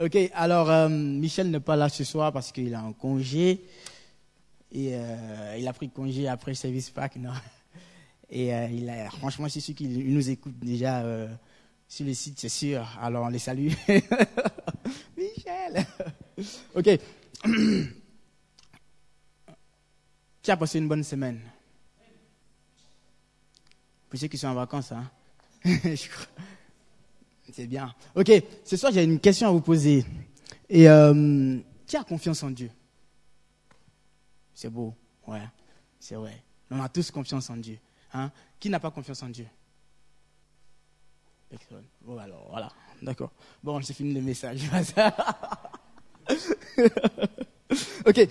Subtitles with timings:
[0.00, 3.62] Ok, alors euh, Michel n'est pas là ce soir parce qu'il est en congé.
[4.72, 7.32] Et euh, il a pris congé après Service Pack, non?
[8.30, 11.04] Et euh, il a, franchement, c'est sûr qu'il nous écoute déjà
[11.86, 12.88] sur le site, c'est sûr.
[13.00, 13.68] Alors on les salue.
[15.16, 15.86] Michel
[16.74, 16.88] Ok.
[20.42, 21.40] Qui a passé une bonne semaine?
[24.08, 25.10] Pour ceux qui sont en vacances, hein?
[27.52, 27.94] C'est bien.
[28.14, 28.32] Ok,
[28.64, 30.04] ce soir j'ai une question à vous poser.
[30.68, 32.70] Et euh, qui a confiance en Dieu?
[34.54, 34.94] C'est beau,
[35.26, 35.42] ouais,
[36.00, 36.42] c'est vrai.
[36.70, 37.78] On a tous confiance en Dieu.
[38.14, 38.30] Hein?
[38.58, 39.46] Qui n'a pas confiance en Dieu?
[41.50, 41.84] Personne.
[42.00, 43.32] Bon alors, voilà, d'accord.
[43.62, 44.62] Bon, j'ai fini le message.
[48.06, 48.28] ok.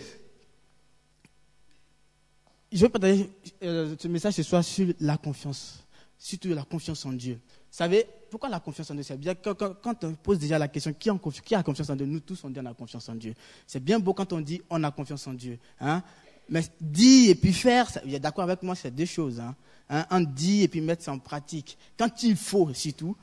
[2.72, 3.30] Je vais partager
[3.62, 5.84] euh, ce message ce soir sur la confiance,
[6.18, 7.40] surtout la confiance en Dieu.
[7.72, 10.68] Vous savez, pourquoi la confiance en Dieu C'est bien quand, quand, on pose déjà la
[10.68, 12.06] question qui, a confiance en Dieu?
[12.06, 13.34] Nous tous, on dit on a confiance en Dieu.
[13.66, 15.58] C'est bien beau quand on dit on a confiance en Dieu.
[15.80, 16.04] Hein?
[16.50, 19.40] Mais dire et puis faire, vous êtes d'accord avec moi, c'est deux choses.
[19.40, 19.56] Hein?
[19.90, 20.06] Hein?
[20.12, 21.78] On dit et puis mettre ça en pratique.
[21.98, 23.16] Quand il faut, surtout,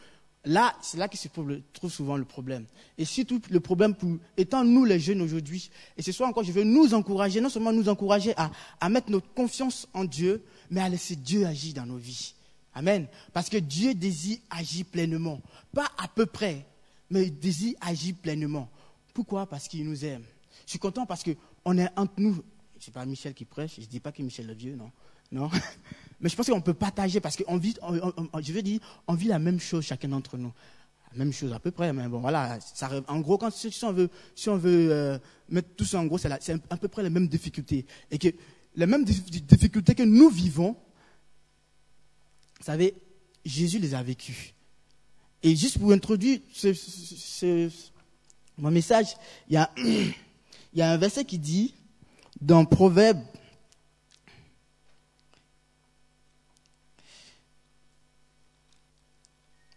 [0.46, 2.64] là, c'est là que se trouve, souvent le problème.
[2.96, 6.52] Et surtout, le problème, pour, étant nous les jeunes aujourd'hui, et ce soir encore, je
[6.52, 8.50] veux nous encourager, non seulement nous encourager à,
[8.80, 12.32] à mettre notre confiance en Dieu, mais à laisser Dieu agir dans nos vies.
[12.78, 13.08] Amen.
[13.32, 15.40] Parce que Dieu désire agir pleinement.
[15.72, 16.64] Pas à peu près,
[17.10, 18.70] mais désire agir pleinement.
[19.12, 19.46] Pourquoi?
[19.46, 20.22] Parce qu'il nous aime.
[20.64, 22.40] Je suis content parce qu'on est entre nous.
[22.78, 24.92] Ce n'est pas Michel qui prêche, je ne dis pas que Michel est vieux, non.
[25.32, 25.50] non.
[26.20, 27.74] Mais je pense qu'on peut partager parce qu'on vit,
[28.40, 30.52] je veux dire, on vit la même chose chacun d'entre nous.
[31.10, 33.92] La même chose à peu près, mais bon voilà, ça, en gros, quand, si on
[33.92, 35.18] veut, si on veut euh,
[35.48, 36.30] mettre tout ça en gros, c'est
[36.70, 37.86] à peu près les mêmes difficultés.
[38.10, 38.28] Et que
[38.76, 40.76] les mêmes difficultés que nous vivons,
[42.68, 42.94] savez,
[43.46, 44.52] Jésus les a vécus.
[45.42, 46.40] Et juste pour introduire
[48.58, 49.16] mon message,
[49.48, 50.14] il y, a, il
[50.74, 51.74] y a un verset qui dit,
[52.42, 53.22] dans Proverbe,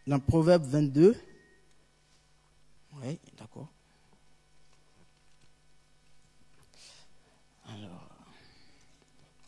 [0.05, 1.15] dans Proverbe 22,
[3.01, 3.69] oui, d'accord.
[7.69, 8.09] Alors,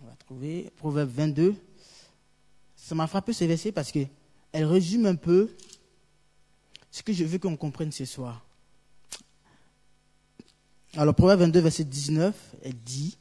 [0.02, 1.73] on va trouver Proverbe 22
[2.94, 4.08] ça m'a frappé ce verset parce qu'elle
[4.54, 5.50] résume un peu
[6.92, 8.46] ce que je veux qu'on comprenne ce soir.
[10.96, 13.18] Alors, Proverbe 22, verset 19, elle dit,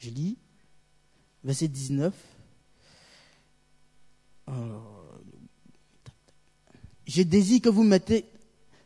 [0.00, 0.36] je lis,
[1.42, 2.12] verset 19,
[7.06, 8.26] je désire que vous mettez,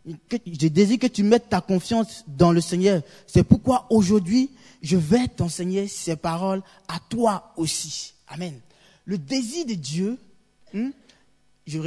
[0.06, 3.02] je désire que tu mettes ta confiance dans le Seigneur.
[3.26, 8.14] C'est pourquoi aujourd'hui, je vais t'enseigner ces paroles à toi aussi.
[8.28, 8.60] Amen
[9.04, 10.18] le désir de Dieu,
[10.72, 10.90] hmm,
[11.66, 11.78] je,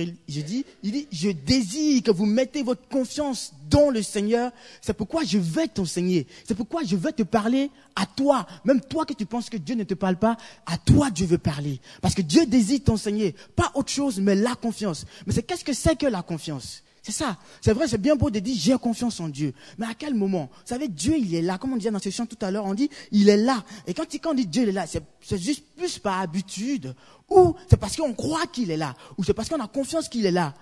[0.42, 4.52] dis, il dit, je désire que vous mettez votre confiance dans le Seigneur.
[4.82, 6.26] C'est pourquoi je vais t'enseigner.
[6.48, 8.48] C'est pourquoi je vais te parler à toi.
[8.66, 10.36] Même toi que tu penses que Dieu ne te parle pas,
[10.66, 11.80] à toi Dieu veut parler.
[12.02, 13.36] Parce que Dieu désire t'enseigner.
[13.56, 15.06] Pas autre chose, mais la confiance.
[15.28, 16.82] Mais c'est qu'est-ce que c'est que la confiance?
[17.08, 17.38] C'est ça.
[17.62, 19.54] C'est vrai, c'est bien beau de dire j'ai confiance en Dieu.
[19.78, 20.50] Mais à quel moment?
[20.52, 21.58] Vous savez, Dieu, il est là.
[21.58, 23.64] Comme on disait dans ce chant tout à l'heure, on dit il est là.
[23.86, 26.94] Et quand, on dit Dieu il est là, c'est juste plus par habitude.
[27.30, 28.94] Ou c'est parce qu'on croit qu'il est là.
[29.18, 30.54] Ou c'est parce qu'on a confiance qu'il est là.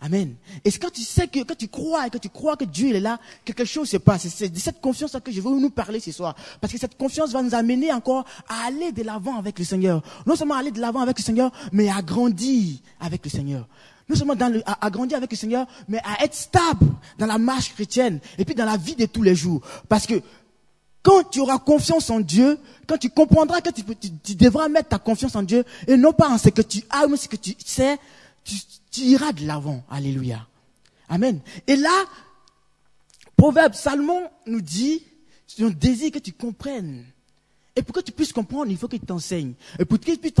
[0.00, 0.36] Amen.
[0.62, 3.00] Et quand tu sais que, quand tu crois et que tu crois que Dieu est
[3.00, 4.28] là, quelque chose se passe.
[4.28, 6.36] C'est de cette confiance que je veux nous parler ce soir.
[6.60, 10.02] Parce que cette confiance va nous amener encore à aller de l'avant avec le Seigneur.
[10.26, 13.66] Non seulement aller de l'avant avec le Seigneur, mais à grandir avec le Seigneur
[14.08, 16.86] non seulement dans à, grandir avec le Seigneur, mais à être stable
[17.18, 19.60] dans la marche chrétienne et puis dans la vie de tous les jours.
[19.88, 20.20] Parce que
[21.02, 25.36] quand tu auras confiance en Dieu, quand tu comprendras que tu, devras mettre ta confiance
[25.36, 27.98] en Dieu et non pas en ce que tu as, mais ce que tu sais,
[28.44, 29.82] tu, iras de l'avant.
[29.90, 30.46] Alléluia.
[31.08, 31.40] Amen.
[31.66, 32.04] Et là,
[33.36, 35.02] Proverbe Salomon nous dit,
[35.60, 37.04] un désir que tu comprennes.
[37.74, 39.54] Et pour que tu puisses comprendre, il faut qu'il t'enseigne.
[39.78, 40.32] Et pour que tu puisses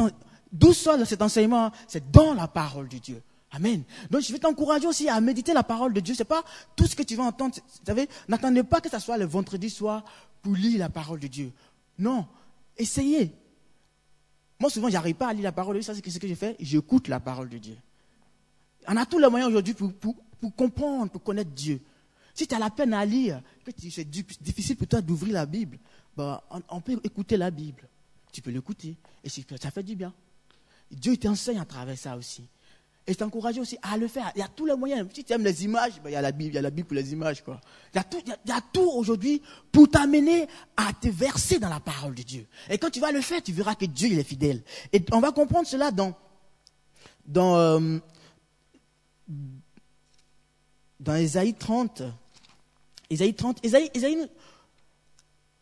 [0.50, 3.22] D'où sort cet enseignement C'est dans la parole de Dieu.
[3.50, 3.82] Amen.
[4.10, 6.14] Donc je vais t'encourager aussi à méditer la parole de Dieu.
[6.14, 6.44] C'est pas
[6.76, 7.54] tout ce que tu vas entendre.
[7.56, 10.04] Vous savez, n'attendez pas que ce soit le vendredi soir
[10.42, 11.52] pour lire la parole de Dieu.
[11.98, 12.26] Non,
[12.76, 13.32] essayez.
[14.60, 15.86] Moi souvent, j'arrive pas à lire la parole de Dieu.
[15.86, 16.56] Ça c'est ce que j'ai fait.
[16.60, 17.76] J'écoute la parole de Dieu.
[18.86, 21.80] On a tous les moyens aujourd'hui pour, comprendre, pour connaître Dieu.
[22.34, 25.78] Si tu as la peine à lire, que c'est difficile pour toi d'ouvrir la Bible,
[26.16, 27.88] bah, on, peut écouter la Bible.
[28.32, 28.96] Tu peux l'écouter.
[29.24, 30.12] Et ça fait du bien.
[30.90, 32.44] Dieu t'enseigne à travers ça aussi.
[33.08, 34.30] Et je t'encourage aussi à le faire.
[34.36, 35.08] Il y a tous les moyens.
[35.14, 36.68] Si tu aimes les images, ben, il y a la Bible, il y a la
[36.68, 37.42] Bible pour les images.
[37.42, 37.58] Quoi.
[37.94, 39.40] Il, y a tout, il, y a, tout aujourd'hui
[39.72, 40.46] pour t'amener
[40.76, 42.46] à te verser dans la parole de Dieu.
[42.68, 44.62] Et quand tu vas le faire, tu verras que Dieu il est fidèle.
[44.92, 46.14] Et on va comprendre cela dans,
[47.24, 47.98] dans, euh,
[51.00, 52.02] dans Ésaïe 30,
[53.08, 54.28] Ésaïe 30, Ésaïe,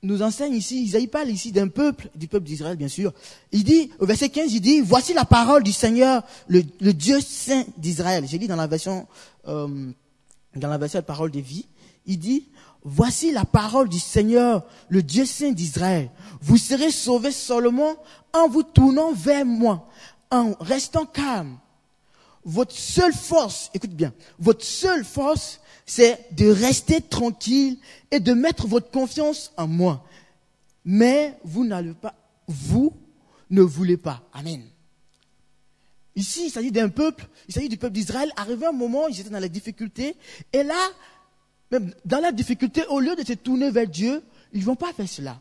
[0.07, 3.13] nous enseigne ici, Isaïe parle ici d'un peuple, du peuple d'Israël bien sûr.
[3.53, 7.65] Il dit, au verset 15, il dit, voici la parole du Seigneur, le, Dieu saint
[7.77, 8.25] d'Israël.
[8.27, 9.07] J'ai dit dans la version,
[9.49, 9.91] euh,
[10.55, 11.67] dans la version parole de vie,
[12.07, 12.49] il dit,
[12.85, 16.11] voici la parole du Seigneur, le Dieu saint d'Israël.
[16.41, 17.97] Vous serez sauvés seulement
[18.33, 19.89] en vous tournant vers moi,
[20.31, 21.59] en restant calme.
[22.45, 27.79] Votre seule force, écoute bien, votre seule force, c'est de rester tranquille
[28.11, 30.05] et de mettre votre confiance en moi.
[30.85, 32.15] Mais vous n'allez pas,
[32.49, 32.93] vous
[33.51, 34.23] ne voulez pas.
[34.33, 34.63] Amen.
[36.17, 38.31] Ici, il s'agit d'un peuple, il s'agit du peuple d'Israël.
[38.37, 40.17] Arrivé un moment, ils étaient dans la difficulté.
[40.53, 40.89] Et là,
[41.71, 44.23] même dans la difficulté, au lieu de se tourner vers Dieu,
[44.53, 45.41] ils ne vont pas faire cela.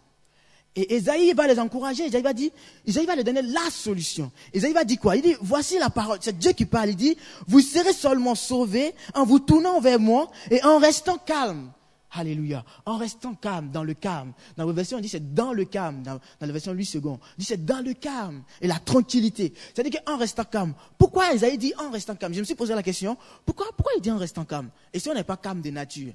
[0.76, 2.06] Et Esaïe va les encourager.
[2.06, 2.52] Esaïe va dire,
[2.86, 4.32] Esaïe va leur donner la solution.
[4.54, 5.16] Esaïe va dire quoi?
[5.16, 6.18] Il dit, voici la parole.
[6.22, 6.90] C'est Dieu qui parle.
[6.90, 7.18] Il dit,
[7.48, 11.72] vous serez seulement sauvés en vous tournant vers moi et en restant calme.
[12.12, 12.64] Alléluia.
[12.86, 14.34] En restant calme, dans le calme.
[14.58, 16.04] Dans la version, on dit c'est dans le calme.
[16.04, 19.54] Dans, la version 8 secondes, on dit c'est dans le calme et la tranquillité.
[19.74, 20.74] C'est-à-dire qu'en restant calme.
[20.98, 22.34] Pourquoi Esaïe dit en restant calme?
[22.34, 24.70] Je me suis posé la question, pourquoi, pourquoi il dit en restant calme?
[24.94, 26.14] Et si on n'est pas calme de nature?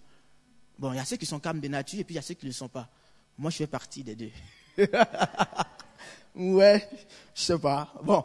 [0.78, 2.22] Bon, il y a ceux qui sont calmes de nature et puis il y a
[2.22, 2.88] ceux qui ne le sont pas.
[3.40, 4.30] Moi, je fais partie des deux.
[6.34, 6.86] ouais,
[7.34, 7.90] je sais pas.
[8.02, 8.22] Bon,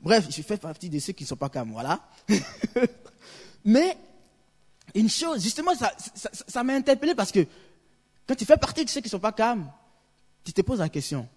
[0.00, 2.00] bref, je fais partie de ceux qui ne sont pas calmes, voilà.
[3.64, 3.96] Mais,
[4.92, 7.46] une chose, justement, ça, ça, m'a interpellé parce que
[8.26, 9.70] quand tu fais partie de ceux qui ne sont pas calmes,
[10.42, 11.28] tu te poses la question.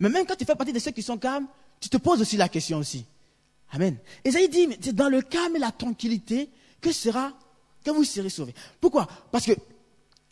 [0.00, 1.46] Mais même quand tu fais partie de ceux qui sont calmes,
[1.80, 3.04] tu te poses aussi la question aussi.
[3.72, 3.98] Amen.
[4.24, 6.48] Et ça, il dit, c'est dans le calme et la tranquillité
[6.80, 7.34] que sera,
[7.84, 8.54] que vous serez sauvés.
[8.80, 9.06] Pourquoi?
[9.30, 9.52] Parce que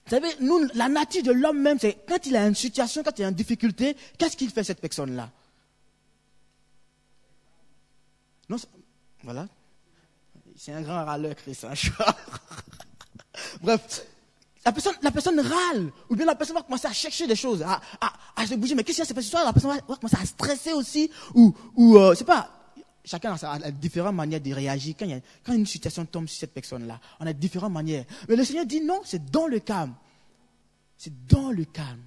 [0.06, 3.18] vous savez, nous, la nature de l'homme même, c'est quand il a une situation, quand
[3.18, 5.30] il a une difficulté, qu'est-ce qu'il fait cette personne-là?
[8.48, 8.56] Non,
[9.24, 9.48] voilà.
[10.56, 11.66] C'est un grand râleur, Christ.
[13.62, 14.06] Bref,
[14.64, 17.62] la personne, la personne râle, ou bien la personne va commencer à chercher des choses,
[17.62, 18.76] à, se bouger.
[18.76, 22.14] Mais qu'est-ce qui s'est passé La personne va, commencer à stresser aussi, ou, ou euh,
[22.14, 22.48] c'est pas,
[23.06, 24.94] chacun a, différentes manières de réagir.
[25.44, 28.04] Quand, une situation tombe sur cette personne-là, on a différentes manières.
[28.28, 29.94] Mais le Seigneur dit non, c'est dans le calme.
[30.98, 32.02] C'est dans le calme.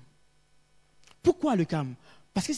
[1.24, 1.96] Pourquoi le calme?
[2.34, 2.54] Parce que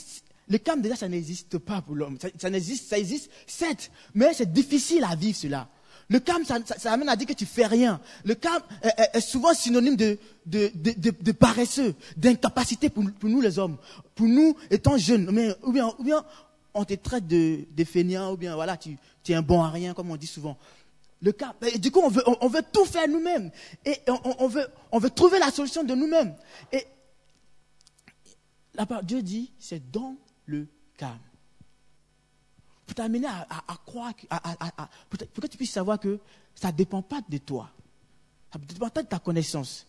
[0.47, 2.17] le calme, déjà, ça n'existe pas pour l'homme.
[2.39, 5.69] Ça, n'existe, ça existe, certes, mais c'est difficile à vivre cela.
[6.09, 8.01] Le calme, ça, amène à dire que tu fais rien.
[8.25, 13.77] Le calme est, souvent synonyme de, paresseux, d'incapacité pour, nous les hommes.
[14.15, 15.29] Pour nous, étant jeunes,
[15.63, 16.25] ou bien
[16.73, 19.93] on te traite de, fainéant, ou bien voilà, tu, tu es un bon à rien,
[19.93, 20.57] comme on dit souvent.
[21.21, 23.51] Le cas, du coup, on veut, on, veut tout faire nous-mêmes.
[23.85, 26.35] Et on, veut, on veut trouver la solution de nous-mêmes.
[26.71, 26.85] Et
[28.73, 30.15] la part, Dieu dit, c'est dans
[30.47, 31.19] le calme.
[32.87, 34.13] Pour t'amener à, croire,
[35.09, 36.19] pour, que tu puisses savoir que
[36.55, 37.69] ça ne dépend pas de toi.
[38.51, 39.85] Ça ne dépend pas de ta connaissance.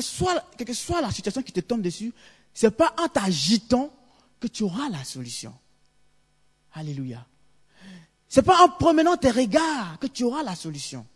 [0.00, 2.14] soit, quelle que soit la situation qui te tombe dessus,
[2.54, 3.92] ce n'est pas en t'agitant
[4.40, 5.54] que tu auras la solution.
[6.72, 7.26] Alléluia.
[8.28, 11.06] Ce n'est pas en promenant tes regards que tu auras la solution.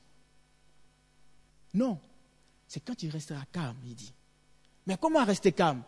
[1.73, 1.99] Non.
[2.67, 4.13] C'est quand tu resteras calme, il dit.
[4.87, 5.83] Mais comment rester calme?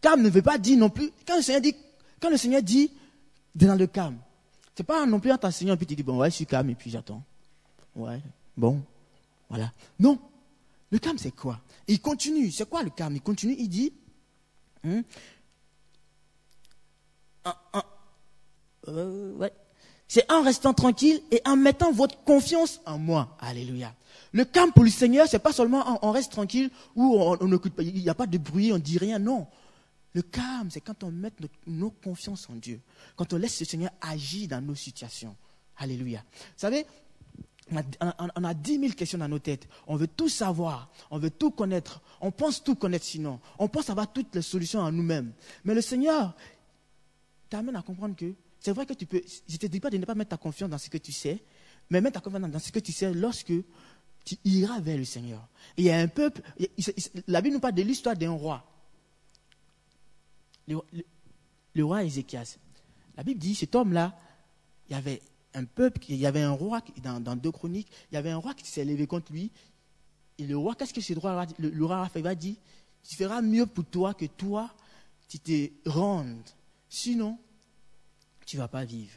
[0.00, 1.10] Calme ne veut pas dire non plus.
[1.26, 1.74] Quand le Seigneur dit,
[2.20, 2.92] quand le Seigneur dit,
[3.54, 4.18] dans le calme,
[4.76, 6.70] ce n'est pas non plus en t'enseignant, puis tu dis, bon, ouais, je suis calme
[6.70, 7.22] et puis j'attends.
[7.94, 8.20] Ouais,
[8.56, 8.80] bon,
[9.48, 9.72] voilà.
[9.98, 10.18] Non.
[10.90, 11.60] Le calme, c'est quoi?
[11.86, 12.50] Il continue.
[12.50, 13.16] C'est quoi le calme?
[13.16, 13.92] Il continue, il dit,
[14.84, 15.02] hein,
[18.88, 19.52] euh, ouais.
[20.08, 23.36] C'est en restant tranquille et en mettant votre confiance en moi.
[23.38, 23.94] Alléluia.
[24.32, 27.82] Le calme pour le Seigneur, c'est pas seulement on, reste tranquille ou on n'écoute pas,
[27.82, 29.46] il n'y a pas de bruit, on dit rien, non.
[30.12, 31.30] Le calme, c'est quand on met
[31.66, 32.80] nos, confiances en Dieu,
[33.14, 35.36] quand on laisse le Seigneur agir dans nos situations.
[35.78, 36.24] Alléluia.
[36.28, 36.84] Vous savez,
[37.70, 39.68] on a, dix mille questions dans nos têtes.
[39.86, 43.38] On veut tout savoir, on veut tout connaître, on pense tout connaître sinon.
[43.58, 45.32] On pense avoir toutes les solutions en nous-mêmes.
[45.64, 46.34] Mais le Seigneur
[47.48, 49.22] t'amène à comprendre que c'est vrai que tu peux.
[49.48, 51.12] Je ne te dis pas de ne pas mettre ta confiance dans ce que tu
[51.12, 51.42] sais,
[51.88, 53.52] mais mettre ta confiance dans ce que tu sais lorsque
[54.24, 55.48] tu iras vers le Seigneur.
[55.78, 56.42] il y a un peuple.
[57.26, 58.62] La Bible nous parle de l'histoire d'un roi.
[60.68, 62.58] Le, roi Ézéchias.
[63.16, 64.14] La Bible dit cet homme-là,
[64.88, 65.22] il y avait
[65.54, 68.36] un peuple, il y avait un roi, dans, dans deux chroniques, il y avait un
[68.36, 69.50] roi qui s'est levé contre lui.
[70.38, 72.56] Et le roi, qu'est-ce que ce roi, le, le roi va dire?
[73.02, 74.70] Tu feras mieux pour toi que toi,
[75.28, 76.48] tu te rendes.
[76.88, 77.38] Sinon,
[78.50, 79.12] tu ne vas pas vivre.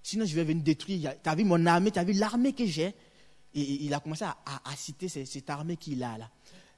[0.00, 1.14] Sinon, je vais venir détruire.
[1.20, 2.94] Tu as vu mon armée, tu as vu l'armée que j'ai.
[3.52, 6.30] Et, il a commencé à, citer cette, armée qu'il a là.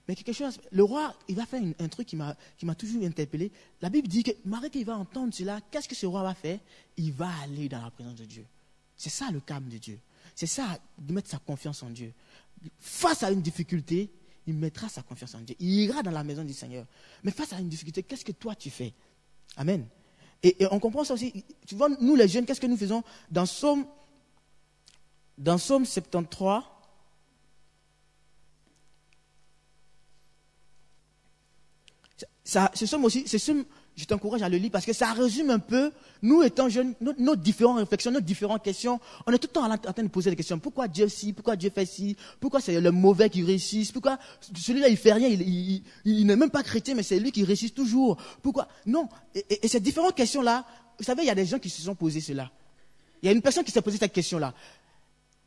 [0.08, 3.52] Mais quelque chose, le roi, il va faire un truc qui m'a toujours interpellé.
[3.82, 6.58] La Bible dit que Marie, qu'il va entendre cela, qu'est-ce que ce roi va faire?
[6.96, 8.46] Il va aller dans la présence de Dieu.
[8.96, 10.00] C'est ça le calme de Dieu.
[10.34, 12.14] C'est ça de mettre sa confiance en Dieu.
[12.80, 14.11] face à une difficulté,
[14.46, 15.56] il mettra sa confiance en Dieu.
[15.61, 16.87] Il ira dans la maison du Seigneur.
[17.22, 18.94] Mais face à une difficulté, qu'est-ce que toi tu fais?
[19.56, 19.87] Amen.
[20.42, 21.44] Et, on comprend ça aussi.
[21.66, 23.87] Tu vois, nous les jeunes, qu'est-ce que nous faisons Dans Somme,
[25.38, 26.62] dans Somme 73,
[32.44, 35.50] ça, ce somme aussi, ce somme, je t'encourage à le lire parce que ça résume
[35.50, 38.99] un peu, nous étant jeunes, nos, différentes réflexions, nos différentes questions.
[39.26, 40.58] On est tout le temps en train de poser des questions.
[40.58, 42.16] Pourquoi Dieu si Pourquoi Dieu fait ci?
[42.40, 44.18] Pourquoi c'est le mauvais qui réussit Pourquoi
[44.56, 45.28] celui-là il fait rien?
[45.28, 48.16] Il, n'est même pas chrétien, mais c'est lui qui réussit toujours.
[48.40, 48.66] Pourquoi?
[48.87, 49.08] Non.
[49.34, 50.64] Et, ces différentes questions-là,
[50.99, 52.50] vous savez, il y a des gens qui se sont posés cela.
[53.22, 54.54] Il y a une personne qui s'est posé cette question-là.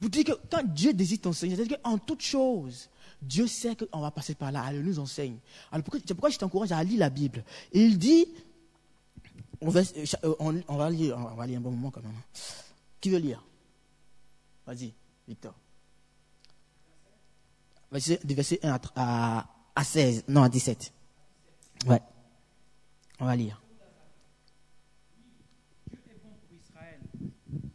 [0.01, 2.89] Vous dites que quand Dieu désire ton Seigneur, c'est-à-dire qu'en toute chose,
[3.21, 5.37] Dieu sait qu'on va passer par là, elle nous enseigne.
[5.71, 7.43] c'est pourquoi je t'encourage à lire la Bible?
[7.71, 8.27] Il dit,
[9.61, 12.13] on va, euh, lire, on va lire un bon moment quand même.
[13.01, 13.43] Qui veut lire?
[14.65, 14.93] Vas-y,
[15.27, 15.53] Victor.
[18.23, 20.91] Du verset 1 à, à 16, non à 17.
[21.87, 22.01] Ouais.
[23.19, 23.61] On va lire.
[25.89, 26.99] Dieu est pour Israël,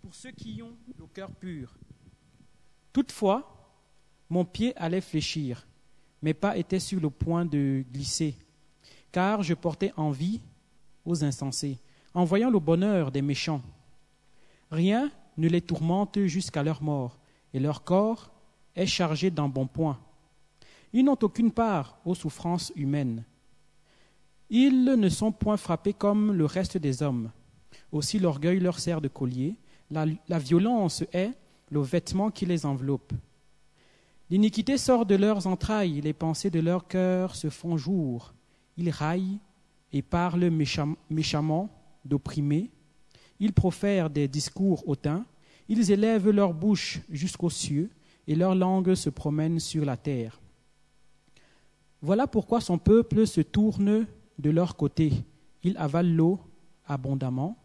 [0.03, 1.75] pour ceux qui ont le cœur pur.
[2.93, 3.60] Toutefois,
[4.31, 5.67] mon pied allait fléchir,
[6.23, 8.37] mes pas étaient sur le point de glisser,
[9.11, 10.41] car je portais envie
[11.05, 11.79] aux insensés,
[12.15, 13.63] en voyant le bonheur des méchants.
[14.71, 17.19] Rien ne les tourmente jusqu'à leur mort,
[17.53, 18.31] et leur corps
[18.77, 19.99] est chargé d'embonpoint.
[20.93, 23.25] Ils n'ont aucune part aux souffrances humaines.
[24.49, 27.31] Ils ne sont point frappés comme le reste des hommes.
[27.93, 29.57] Aussi l'orgueil leur sert de collier,
[29.91, 31.33] la, la violence est
[31.71, 33.13] le vêtement qui les enveloppe.
[34.31, 38.33] L'iniquité sort de leurs entrailles, les pensées de leur cœur se font jour.
[38.77, 39.41] Ils raillent
[39.93, 40.51] et parlent
[41.11, 41.69] méchamment
[42.05, 42.71] d'opprimés.
[43.41, 45.27] Ils profèrent des discours hautains.
[45.69, 47.91] Ils élèvent leur bouche jusqu'aux cieux
[48.29, 50.41] et leur langue se promène sur la terre.
[52.01, 54.07] Voilà pourquoi son peuple se tourne
[54.39, 55.13] de leur côté.
[55.65, 56.39] Il avale l'eau
[56.87, 57.57] abondamment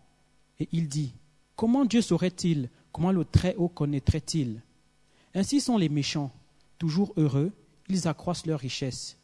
[0.59, 1.13] et il dit
[1.55, 2.69] Comment Dieu saurait-il?
[2.91, 4.63] Comment le Très-Haut connaîtrait-il?
[5.35, 6.31] Ainsi sont les méchants
[6.77, 7.51] toujours heureux,
[7.89, 9.17] ils accroissent leur richesse.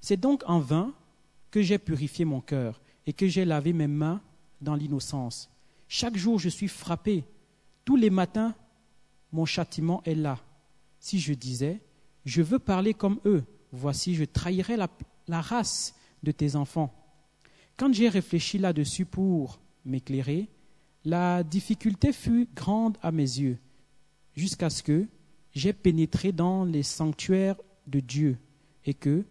[0.00, 0.94] C'est donc en vain
[1.50, 4.20] que j'ai purifié mon cœur et que j'ai lavé mes mains
[4.60, 5.50] dans l'innocence.
[5.88, 7.24] Chaque jour je suis frappé.
[7.84, 8.54] Tous les matins,
[9.32, 10.38] mon châtiment est là.
[10.98, 11.80] Si je disais,
[12.24, 14.88] je veux parler comme eux, voici, je trahirais la,
[15.28, 16.92] la race de tes enfants.
[17.76, 20.48] Quand j'ai réfléchi là-dessus pour m'éclairer,
[21.04, 23.58] la difficulté fut grande à mes yeux,
[24.34, 25.06] jusqu'à ce que,
[25.56, 28.36] j'ai pénétré dans les sanctuaires de Dieu
[28.84, 29.24] et que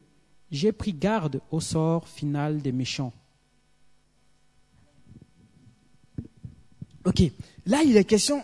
[0.50, 3.14] j'ai pris garde au sort final des méchants.
[7.06, 7.22] Ok,
[7.68, 8.44] là il est question,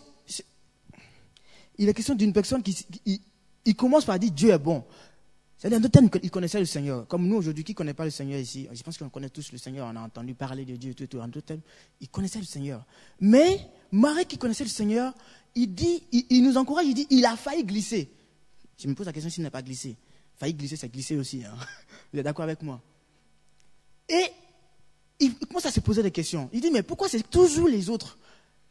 [1.79, 4.83] il est question d'une personne qui commence par dire Dieu est bon.
[5.57, 7.07] C'est-à-dire, en d'autres il connaissait le Seigneur.
[7.07, 9.51] Comme nous aujourd'hui, qui ne connaît pas le Seigneur ici Je pense qu'on connaît tous
[9.51, 11.19] le Seigneur, on a entendu parler de Dieu, tout, tout.
[11.19, 11.53] En d'autres
[11.99, 12.83] il connaissait le Seigneur.
[13.19, 13.59] Mais
[13.91, 15.13] Marie qui connaissait le Seigneur,
[15.55, 18.09] il dit, il, nous encourage, il dit, il a failli glisser.
[18.77, 19.97] Je me pose la question s'il n'a pas glissé.
[20.35, 21.43] Failli glisser, c'est glisser aussi.
[21.43, 21.53] Hein.
[22.13, 22.81] Vous êtes d'accord avec moi?
[24.09, 24.25] Et
[25.19, 26.49] il commence à se poser des questions.
[26.51, 28.17] Il dit, mais pourquoi c'est toujours les autres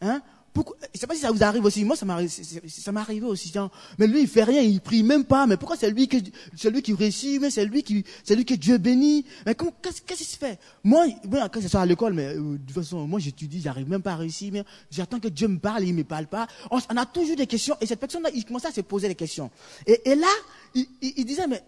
[0.00, 0.22] hein?
[0.56, 1.84] Je sais pas si ça vous arrive aussi.
[1.84, 3.52] Moi, ça m'est arrivé aussi.
[3.98, 5.46] Mais lui, il fait rien, il prie même pas.
[5.46, 8.54] Mais pourquoi c'est lui qui, c'est lui qui réussit, mais c'est lui qui, lui que
[8.54, 9.24] Dieu bénit?
[9.46, 10.58] Mais qu'est-ce, qu'il se fait?
[10.82, 11.06] Moi,
[11.52, 14.12] quand je suis à l'école, mais, euh, de toute façon, moi, j'étudie, j'arrive même pas
[14.12, 16.46] à réussir, j'attends que Dieu me parle, il me parle pas.
[16.70, 19.50] On, a toujours des questions, et cette personne-là, il commençait à se poser des questions.
[19.86, 20.28] Et, et là,
[20.74, 21.62] il, il disait, mais,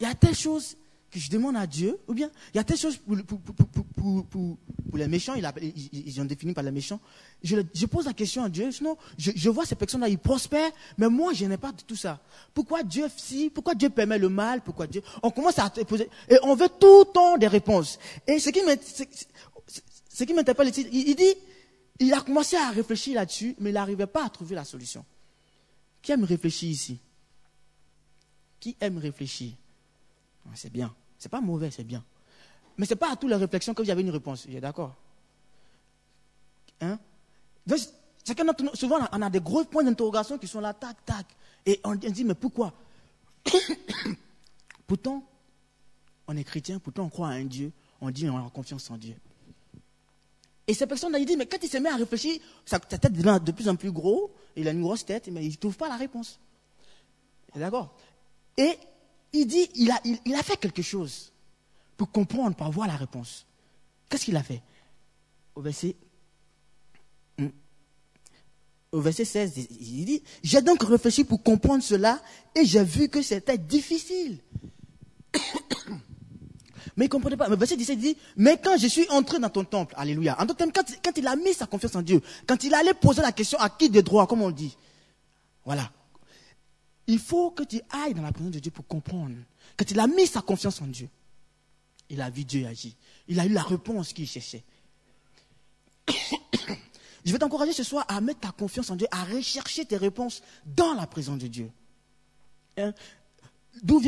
[0.00, 0.76] il y a telle chose
[1.14, 3.38] que je demande à Dieu, ou bien il y a telle chose pour,
[4.94, 7.00] les méchants, ils, ont défini par les méchants.
[7.40, 11.32] Je, pose la question à Dieu, sinon je, vois ces personnes-là, ils prospèrent, mais moi
[11.32, 12.20] je n'ai pas de tout ça.
[12.52, 15.02] Pourquoi Dieu si, pourquoi Dieu permet le mal, pourquoi Dieu...
[15.22, 18.00] On commence à poser, et on veut tout le temps des réponses.
[18.26, 21.34] Et ce qui m'interpelle, il, il dit,
[22.00, 25.04] il a commencé à réfléchir là-dessus, mais il n'arrivait pas à trouver la solution.
[26.02, 26.98] Qui aime réfléchir ici?
[28.58, 29.52] Qui aime réfléchir?
[30.56, 30.92] C'est bien.
[31.24, 32.04] C'est pas mauvais, c'est bien.
[32.76, 34.46] Mais ce n'est pas à toutes les réflexions que vous avez une réponse.
[34.46, 34.94] D'accord?
[36.82, 36.98] Hein?
[38.74, 41.24] Souvent, on a des gros points d'interrogation qui sont là, tac, tac.
[41.64, 42.74] Et on dit, mais pourquoi?
[44.86, 45.24] Pourtant,
[46.28, 48.98] on est chrétien, pourtant on croit à un Dieu, on dit on a confiance en
[48.98, 49.14] Dieu.
[50.66, 53.40] Et cette personne, il dit, mais quand il se met à réfléchir, sa, tête devient
[53.42, 55.88] de plus en plus gros, il a une grosse tête, mais il ne trouve pas
[55.88, 56.38] la réponse.
[57.56, 57.94] D'accord?
[58.58, 58.78] Et
[59.34, 61.32] il dit, il a, fait quelque chose
[61.96, 63.46] pour comprendre, pour avoir la réponse.
[64.08, 64.62] Qu'est-ce qu'il a fait?
[65.56, 65.96] Au verset,
[67.38, 67.48] hmm,
[68.92, 72.22] au verset 16, il dit, j'ai donc réfléchi pour comprendre cela
[72.54, 74.38] et j'ai vu que c'était difficile.
[76.96, 77.48] Mais il ne comprenait pas.
[77.48, 80.58] Mais verset 17 dit, mais quand je suis entré dans ton temple, alléluia, en d'autres
[80.58, 83.32] termes, quand, quand, il a mis sa confiance en Dieu, quand il allait poser la
[83.32, 84.76] question à qui de droit, comme on dit,
[85.64, 85.90] voilà.
[87.06, 89.36] Il faut que tu ailles dans la présence de Dieu pour comprendre.
[89.76, 91.08] Quand il a mis sa confiance en Dieu,
[92.08, 92.92] il a vu Dieu agir.
[93.28, 94.64] Il a eu la réponse qu'il cherchait.
[97.24, 100.42] Je vais t'encourager ce soir à mettre ta confiance en Dieu, à rechercher tes réponses
[100.66, 101.70] dans la présence de Dieu.
[102.76, 102.92] Hein?
[103.82, 104.00] D'où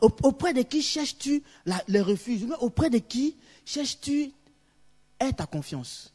[0.00, 2.46] auprès de qui cherches-tu le refuge?
[2.60, 4.32] Auprès de qui cherches-tu
[5.18, 6.12] ta confiance?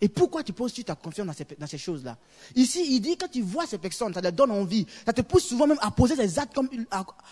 [0.00, 1.26] Et pourquoi tu poses-tu ta confiance
[1.58, 2.18] dans ces, choses-là?
[2.56, 4.86] Ici, il dit que tu vois ces personnes, ça te donne envie.
[5.06, 6.68] Ça te pousse souvent même à poser des actes comme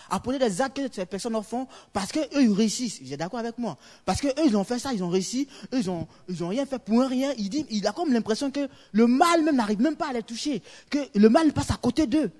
[0.09, 3.01] à, poser des actes que ces personnes font parce qu'eux, ils réussissent.
[3.01, 3.77] Vous êtes d'accord avec moi?
[4.05, 5.47] Parce qu'eux, ils ont fait ça, ils ont réussi.
[5.73, 7.33] Eux, ils ont, ils ont rien fait pour rien.
[7.37, 10.23] Il dit, il a comme l'impression que le mal même n'arrive même pas à les
[10.23, 12.31] toucher, que le mal passe à côté d'eux.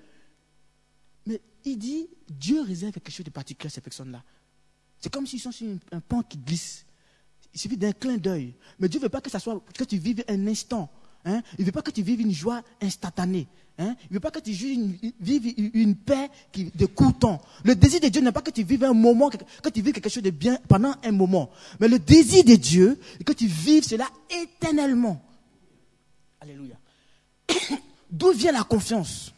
[1.26, 4.22] Mais il dit, Dieu réserve quelque chose de particulier à ces personnes-là.
[4.98, 6.86] C'est comme s'ils sont sur un pont qui glisse.
[7.54, 8.54] Il suffit d'un clin d'œil.
[8.78, 10.90] Mais Dieu ne veut pas que, ça soit, que tu vives un instant.
[11.24, 11.40] Hein.
[11.56, 13.46] Il ne veut pas que tu vives une joie instantanée.
[13.78, 13.94] Hein.
[14.02, 17.40] Il ne veut pas que tu vives une, paix qui, de court temps.
[17.64, 20.08] Le désir de Dieu n'est pas que tu vives un moment, que, tu vives quelque
[20.08, 21.50] chose de bien pendant un moment.
[21.78, 25.22] Mais le désir de Dieu est que tu vives cela éternellement.
[26.40, 26.76] Alléluia.
[28.10, 29.32] D'où vient la confiance?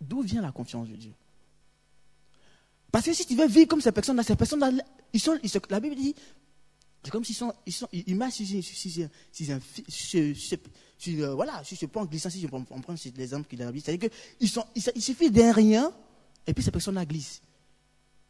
[0.00, 1.12] D'où vient la confiance de Dieu?
[2.90, 4.70] Parce que si tu veux vivre comme ces personnes-là, ces personnes-là,
[5.12, 5.38] ils sont,
[5.70, 6.14] la Bible dit,
[7.06, 8.42] c'est comme s'ils sont, ils sont, ils marchent
[9.88, 10.36] sur,
[10.98, 13.80] sur, voilà, sur ce point glissant, si je prends, on prend l'exemple qu'il a dit,
[13.80, 14.50] c'est-à-dire qu'il
[14.96, 15.92] il suffit d'un rien,
[16.44, 17.40] et puis ces personnes-là glissent.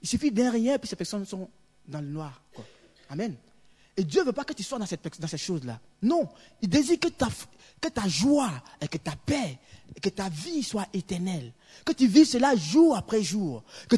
[0.02, 1.48] Il suffit d'un rien, et puis ces personnes sont
[1.88, 2.42] dans le noir.
[3.08, 3.34] Amen.
[3.96, 5.80] Et Dieu ne veut pas que tu sois dans, cette, dans ces choses-là.
[6.02, 6.28] Non.
[6.60, 7.28] Il désire que ta,
[8.08, 8.50] joie
[8.80, 9.58] et que ta paix
[9.94, 11.52] et que ta vie soit éternelle.
[11.84, 13.64] Que tu vives cela jour après jour.
[13.88, 13.96] Que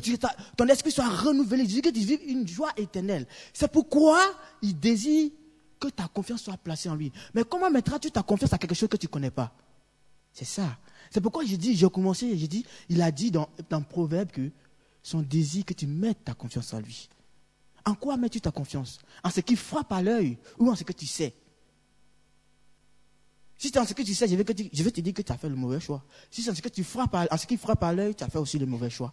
[0.56, 1.64] ton esprit soit renouvelé.
[1.64, 3.26] Il que tu vives une joie éternelle.
[3.52, 4.20] C'est pourquoi
[4.62, 5.30] il désire
[5.80, 7.12] que ta confiance soit placée en lui.
[7.34, 9.52] Mais comment mettras-tu ta confiance à quelque chose que tu ne connais pas?
[10.32, 10.78] C'est ça.
[11.10, 14.50] C'est pourquoi j'ai dit, j'ai commencé, j'ai dit, il a dit dans, dans Proverbe que
[15.02, 17.08] son désir que tu mettes ta confiance en lui.
[17.84, 18.98] En quoi mets-tu ta confiance?
[19.22, 21.34] En ce qui frappe à l'œil ou en ce que tu sais?
[23.58, 25.48] Si c'est en ce que tu sais, je vais, te dire que tu as fait
[25.48, 26.04] le mauvais choix.
[26.30, 28.28] Si c'est en ce, que tu frappes en ce qui frappe à l'œil, tu as
[28.28, 29.12] fait aussi le mauvais choix.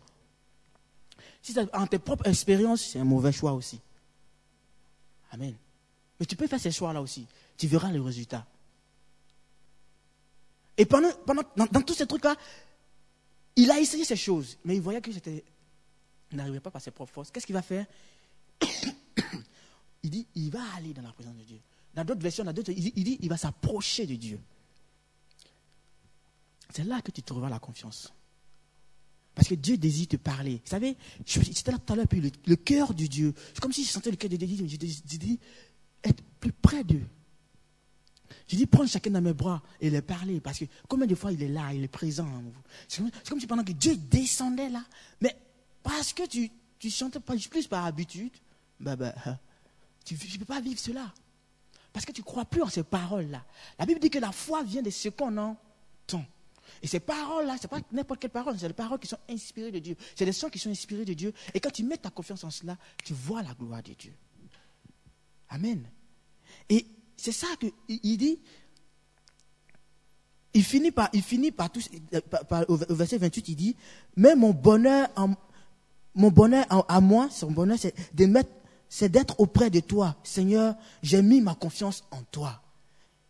[1.41, 3.79] Si c'est en tes propres expériences, c'est un mauvais choix aussi.
[5.31, 5.55] Amen.
[6.19, 7.27] Mais tu peux faire ces choix-là aussi.
[7.57, 8.45] Tu verras le résultat.
[10.77, 11.09] Et pendant,
[11.55, 12.35] dans, tous ces trucs-là,
[13.55, 15.43] il a essayé ces choses, mais il voyait que c'était,
[16.31, 17.31] n'arrivait pas par ses propres forces.
[17.31, 17.85] Qu'est-ce qu'il va faire?
[20.05, 21.59] Il dit, il va aller dans la présence de Dieu.
[21.95, 24.39] Dans d'autres versions, dans d'autres, il dit, il va s'approcher de Dieu.
[26.69, 28.13] C'est là que tu trouveras la confiance.
[29.33, 30.61] Parce que Dieu désire te parler.
[30.63, 33.33] Vous savez, c'était là tout à l'heure, puis le, cœur de Dieu.
[33.47, 34.67] C'est comme si je sentais le cœur de Dieu.
[34.67, 35.39] Je dis,
[36.03, 37.07] être plus près d'eux.
[38.47, 40.39] Je dis, prendre chacun dans mes bras et les parler.
[40.39, 42.29] Parce que combien de fois il est là, il est présent.
[42.87, 44.85] C'est comme, si pendant que Dieu descendait là.
[45.19, 45.35] Mais
[45.81, 48.33] parce que tu, tu chantais plus par habitude,
[48.79, 49.39] ben, hein,
[50.05, 51.11] tu ne peux pas vivre cela.
[51.91, 53.43] Parce que tu ne crois plus en ces paroles-là.
[53.79, 56.25] La Bible dit que la foi vient de ce qu'on entend.
[56.81, 59.71] Et ces paroles-là, ce n'est pas n'importe quelle parole, c'est des paroles qui sont inspirées
[59.71, 59.95] de Dieu.
[60.15, 61.33] C'est des sons qui sont inspirés de Dieu.
[61.53, 64.13] Et quand tu mets ta confiance en cela, tu vois la gloire de Dieu.
[65.49, 65.87] Amen.
[66.69, 68.39] Et c'est ça qu'il dit.
[70.53, 71.81] Il finit par, il finit par, tout,
[72.67, 73.75] au verset 28, il dit,
[74.15, 75.09] mais mon bonheur,
[76.13, 78.49] mon bonheur à moi, son bonheur, c'est de mettre
[78.95, 80.15] c'est d'être auprès de toi.
[80.23, 82.61] Seigneur, j'ai mis ma confiance en toi.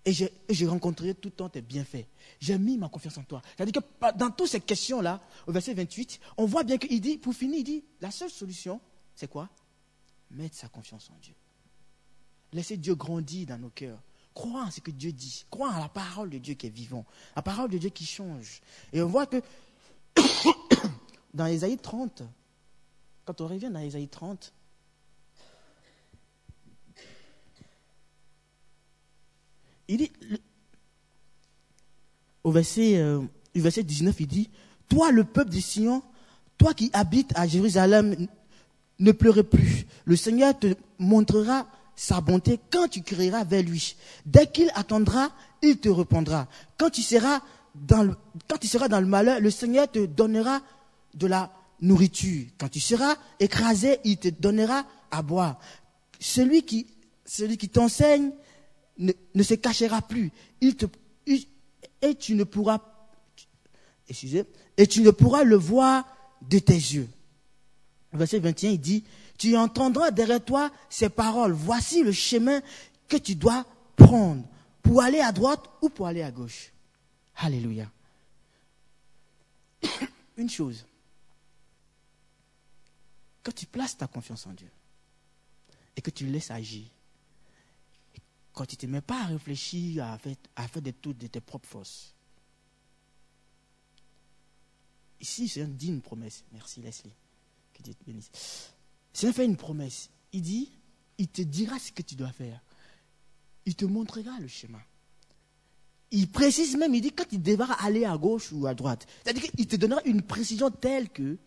[0.06, 2.06] Et j'ai rencontré tout le temps tes bienfaits.
[2.40, 3.42] J'ai mis ma confiance en toi.
[3.58, 7.34] C'est-à-dire que dans toutes ces questions-là, au verset 28, on voit bien qu'il dit, pour
[7.34, 8.80] finir, il dit, la seule solution,
[9.16, 9.50] c'est quoi?
[10.30, 11.34] Mettre sa confiance en Dieu.
[12.54, 14.00] Laisser Dieu grandir dans nos cœurs.
[14.36, 15.46] Croire en ce que Dieu dit.
[15.50, 17.08] Croire à la parole de Dieu qui est vivant.
[17.36, 18.62] La parole de Dieu qui change.
[18.94, 19.42] Et on voit que
[21.34, 22.22] dans Ésaïe 30,
[23.26, 24.54] quand on revient dans Ésaïe 30,
[29.88, 30.12] il dit,
[32.44, 33.22] au verset, euh,
[33.56, 34.50] verset 19, il dit,
[34.90, 36.04] toi le peuple de Sion,
[36.58, 38.28] toi qui habites à Jérusalem,
[39.00, 39.86] ne pleurez plus.
[40.06, 43.96] Le Seigneur te montrera sa bonté quand tu crieras vers lui.
[44.26, 46.48] Dès qu'il attendra, il te répondra.
[46.78, 47.42] Quand tu seras
[47.74, 48.16] dans le,
[48.48, 50.62] quand tu seras dans le malheur, le Seigneur te donnera
[51.14, 52.48] de la nourriture.
[52.58, 55.60] Quand tu seras écrasé, il te donnera à boire.
[56.20, 56.88] Celui qui,
[57.26, 58.32] celui qui t'enseigne
[58.98, 60.32] ne, se cachera plus.
[60.62, 62.80] Et tu ne pourras,
[64.78, 66.06] et tu ne pourras le voir
[66.42, 67.10] de tes yeux.
[68.14, 69.04] Verset 21, il dit,
[69.38, 71.52] tu entendras derrière toi ces paroles.
[71.52, 72.62] Voici le chemin
[73.08, 74.44] que tu dois prendre
[74.82, 76.72] pour aller à droite ou pour aller à gauche.
[77.38, 77.92] Alléluia.
[80.38, 80.86] Une chose,
[83.44, 84.70] quand tu places ta confiance en Dieu
[85.96, 86.86] et que tu laisses agir,
[88.56, 91.68] quand tu ne te mets pas à réfléchir, à faire, à faire de tes propres
[91.68, 92.16] forces,
[95.20, 96.44] ici, c'est dit une promesse.
[96.54, 97.14] Merci Leslie.
[97.74, 98.32] Que Dieu te bénisse.
[99.14, 100.10] C'est fait une promesse.
[100.32, 100.72] Il dit,
[101.18, 102.62] il te dira ce que tu dois faire.
[103.66, 104.82] Il te montrera le chemin.
[106.12, 109.06] Il précise même, il dit quand il devra aller à gauche ou à droite.
[109.24, 111.38] C'est-à-dire qu'il te donnera une précision telle que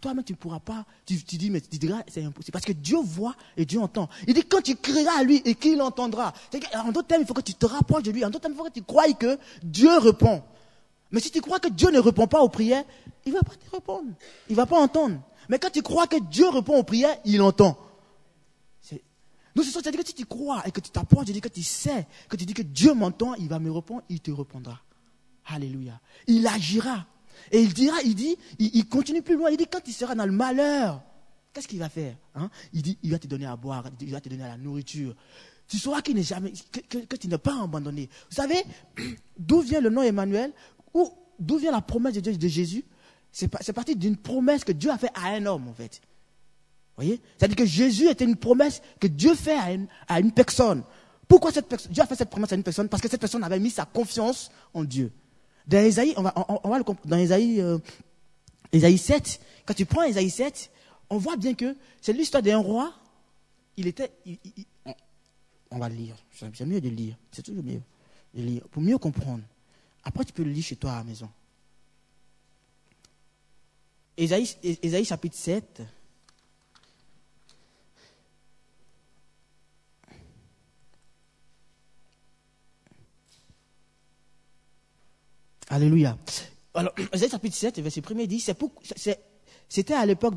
[0.00, 0.84] toi-même tu ne pourras pas.
[1.06, 2.52] Tu, dis, mais tu diras, c'est impossible.
[2.52, 4.08] Parce que Dieu voit et Dieu entend.
[4.26, 6.32] Il dit quand tu crieras à lui et qu'il entendra.
[6.74, 8.24] En d'autres termes, il faut que tu te rapproches de lui.
[8.24, 10.42] En d'autres termes, il faut que tu crois que Dieu répond.
[11.10, 12.84] Mais si tu crois que Dieu ne répond pas aux prières,
[13.26, 14.10] il ne va pas te répondre.
[14.48, 15.20] Il ne va pas entendre.
[15.48, 17.76] Mais quand tu crois que Dieu répond aux prières, il entend.
[19.56, 22.06] Nous, c'est-à-dire que si tu crois et que tu t'approches, je dis que tu sais,
[22.28, 24.80] que tu dis que Dieu m'entend, il va me répondre, il te répondra.
[25.46, 26.00] Alléluia.
[26.28, 27.06] Il agira.
[27.50, 30.26] Et il dira, il dit, il, continue plus loin, il dit quand il sera dans
[30.26, 31.02] le malheur,
[31.52, 32.50] qu'est-ce qu'il va faire hein?
[32.72, 35.14] Il dit, il va te donner à boire, il va te donner la nourriture.
[35.68, 36.52] Tu sauras qu'il n'est jamais,
[36.88, 38.08] que, tu n'es pas abandonné.
[38.28, 38.62] Vous savez,
[39.38, 40.52] d'où vient le nom Emmanuel?
[40.94, 42.84] Ou d'où vient la promesse de Dieu de Jésus?
[43.30, 46.00] C'est parti d'une promesse que Dieu a fait à un homme, en fait.
[46.96, 47.20] Voyez?
[47.38, 50.82] C'est-à-dire que Jésus était une promesse que Dieu fait à une, à personne.
[51.28, 52.88] Pourquoi Dieu a fait cette promesse à une personne?
[52.88, 55.12] Parce que cette personne avait mis sa confiance en Dieu.
[55.66, 57.78] Dans Isaïe, on va, on, va le, dans Isaïe, euh,
[58.72, 60.70] 7, quand tu prends Isaïe 7,
[61.10, 62.92] on voit bien que c'est l'histoire d'un roi.
[63.76, 64.10] Il était,
[65.70, 66.16] on va le lire.
[66.32, 67.16] C'est mieux de lire.
[67.32, 67.80] C'est toujours mieux
[68.34, 69.42] de lire pour mieux comprendre.
[70.04, 71.28] Après, tu peux le lire chez toi à la maison.
[74.16, 75.82] Isaïe, Isaïe chapitre 7.
[85.70, 86.18] Alléluia.
[86.74, 88.44] Alors, Ésaïe chapitre 7, verset 1 dit,
[89.68, 90.34] c'était à l'époque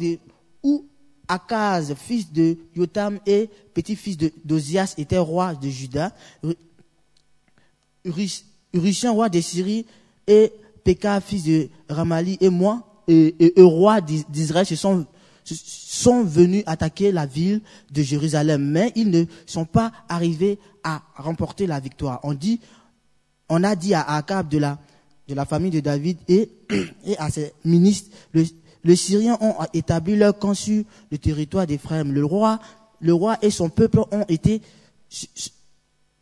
[0.61, 0.85] où
[1.27, 6.13] Akaz, fils de Yotam et petit-fils d'Ozias, était roi de Juda.
[8.05, 9.85] Urusien, roi de Syrie,
[10.27, 15.07] et Pekah, fils de Ramali, et moi, et, et, roi d'Israël, se sont,
[15.45, 21.65] sont venus attaquer la ville de Jérusalem, mais ils ne sont pas arrivés à remporter
[21.65, 22.19] la victoire.
[22.23, 22.59] On dit,
[23.49, 24.77] on a dit à Akab de la
[25.27, 26.49] de la famille de David et,
[27.05, 28.09] et à ses ministres,
[28.83, 32.11] les Syriens ont établi leur camp sur le territoire d'Éphraïm.
[32.11, 32.59] Le roi,
[32.99, 34.61] le roi et son peuple ont été,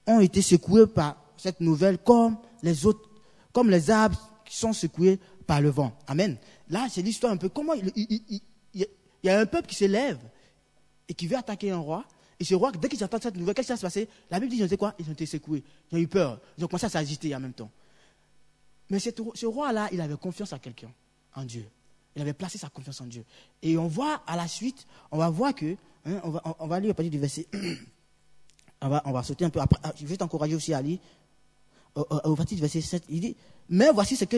[0.06, 3.10] ont été secoués par cette nouvelle comme les autres,
[3.52, 5.92] comme les arbres qui sont secoués par le vent.
[6.08, 6.38] Amen.
[6.70, 8.42] Là, c'est l'histoire un peu comment il,
[9.24, 10.20] y a un peuple qui s'élève
[11.10, 12.06] et qui veut attaquer un roi.
[12.40, 14.08] Et ce roi, dès qu'ils entendent cette nouvelle, qu'est-ce qui va se passer?
[14.32, 14.96] La Bible dit, ils ont été quoi?
[14.98, 15.64] Ils ont été secoués.
[15.92, 16.40] Ils ont eu peur.
[16.58, 17.70] Ils ont commencé à s'agiter en même temps.
[18.92, 20.92] Mais ce roi-là, il avait confiance en quelqu'un,
[21.34, 21.66] en Dieu.
[22.14, 23.24] Il avait placé sa confiance en Dieu.
[23.64, 26.80] Et on voit à la suite, on va voir que, hein, on, va, on, va,
[26.82, 27.48] lire à partir du verset,
[28.82, 31.00] on va, on va sauter un peu après, ah, je vais t'encourager aussi à lire,
[31.96, 33.36] au, au, du verset 7, il dit,
[33.70, 34.36] mais voici ce que,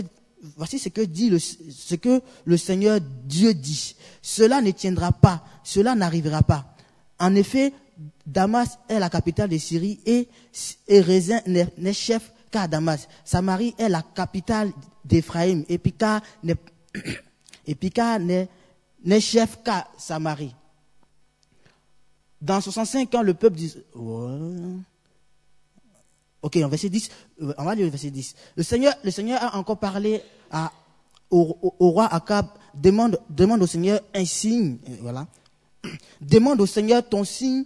[0.56, 3.96] voici ce que dit le, ce que le Seigneur Dieu dit.
[4.22, 6.76] Cela ne tiendra pas, cela n'arrivera pas.
[7.18, 7.74] En effet,
[8.28, 10.30] Damas est la capitale de Syrie et
[10.88, 12.33] Rézin n'est chef
[12.68, 13.08] Damas.
[13.24, 14.72] Samarie est la capitale
[15.06, 15.66] d'Éphraïm.
[15.68, 16.22] Et Pika
[18.20, 20.56] n'est chef qu'à Samarie.
[22.42, 23.76] Dans 65 ans, le peuple dit...
[26.44, 27.10] Ok, en verset 10,
[27.42, 28.36] euh, on va lire le verset 10.
[28.58, 30.22] Le Seigneur, le Seigneur a encore parlé
[31.32, 35.26] au, roi Akab, demande, demande au Seigneur un signe, voilà.
[36.22, 37.64] Demande au Seigneur ton signe,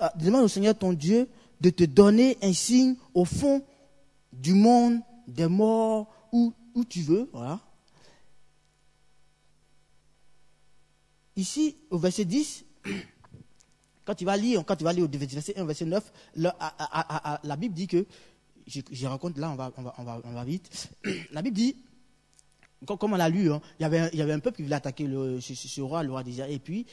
[0.00, 1.28] euh, demande au Seigneur ton Dieu
[1.60, 3.62] de te donner un signe au fond
[4.40, 7.28] du monde, des morts, où, où tu veux.
[7.32, 7.60] Voilà.
[11.36, 12.64] Ici, au verset 10,
[14.04, 17.74] quand tu vas lire, quand tu vas lire au verset 1, verset 9, la, Bible
[17.74, 18.06] dit que,
[18.66, 20.90] je, raconte là, on va, on va, on va, on va vite,
[21.32, 21.76] la Bible dit,
[22.86, 24.76] comme on l'a lu, hein, il, y avait, il y avait un peuple qui voulait
[24.76, 26.86] attaquer le, ce, roi, le roi d'Israël, et puis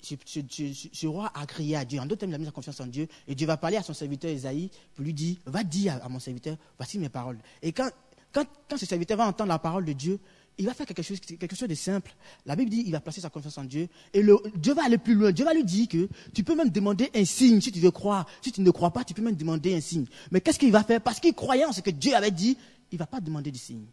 [0.00, 2.00] ce, roi a crié à Dieu.
[2.00, 3.08] En d'autres termes, il a mis sa confiance en Dieu.
[3.26, 6.18] Et Dieu va parler à son serviteur Isaïe pour lui dire, va dire à, mon
[6.18, 7.38] serviteur, voici mes paroles.
[7.62, 7.90] Et quand,
[8.32, 10.18] quand, ce serviteur va entendre la parole de Dieu,
[10.56, 12.14] il va faire quelque chose, quelque chose de simple.
[12.44, 13.88] La Bible dit il va placer sa confiance en Dieu.
[14.12, 14.22] Et
[14.56, 15.30] Dieu va aller plus loin.
[15.30, 18.26] Dieu va lui dire que tu peux même demander un signe si tu veux croire.
[18.42, 20.06] Si tu ne crois pas, tu peux même demander un signe.
[20.32, 21.00] Mais qu'est-ce qu'il va faire?
[21.00, 22.56] Parce qu'il croyait en ce que Dieu avait dit,
[22.90, 23.86] il ne va pas demander de signe.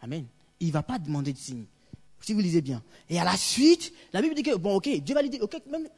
[0.00, 0.24] Amen.
[0.60, 1.64] Il ne va pas demander de signe.
[2.20, 2.82] Si vous lisez bien.
[3.08, 5.60] Et à la suite, la Bible dit que, bon, ok, Dieu va lui dire, ok,
[5.70, 5.88] même,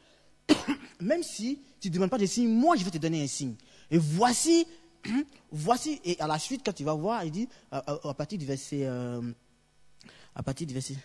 [1.01, 3.55] même si tu ne demandes pas de signe, moi je vais te donner un signe.
[3.91, 4.65] Et voici,
[5.51, 7.81] voici, et à la suite, quand tu vas voir, il dit, à,
[8.13, 9.21] partir du verset, euh,
[10.33, 10.95] à partir du verset,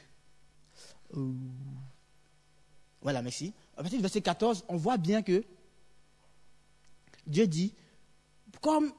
[1.16, 1.32] euh,
[3.00, 3.52] voilà, merci.
[3.76, 5.44] À partir du verset 14, on voit bien que
[7.26, 7.74] Dieu dit,
[8.60, 8.92] comme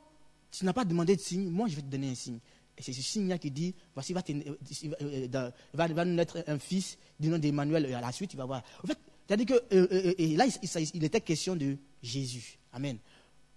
[0.52, 2.40] tu n'as pas demandé de signe, moi je vais te donner un signe.
[2.80, 4.22] Et c'est ce signe-là qui dit, voici, va,
[5.30, 7.86] va, va, va naître un fils du nom d'Emmanuel.
[7.88, 8.64] Et à la suite, il va voir.
[8.82, 10.46] En fait, c'est-à-dire que et là,
[10.94, 12.58] il, était question de Jésus.
[12.72, 12.98] Amen.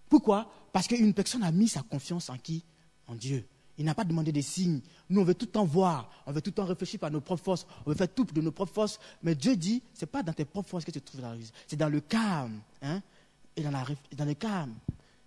[0.09, 0.51] Pourquoi?
[0.73, 2.65] Parce qu'une personne a mis sa confiance en qui?
[3.07, 3.47] En Dieu.
[3.79, 4.81] Il n'a pas demandé des signes.
[5.09, 7.23] Nous, on veut tout le temps voir, on veut tout le temps réfléchir par nos
[7.23, 9.01] propres forces, on veut faire tout de nos propres forces.
[9.23, 11.55] Mais Dieu dit, ce n'est pas dans tes propres forces que tu trouves la réussite,
[11.67, 12.61] c'est dans le calme.
[12.83, 13.01] Hein?
[13.57, 14.75] Et dans, dans le calme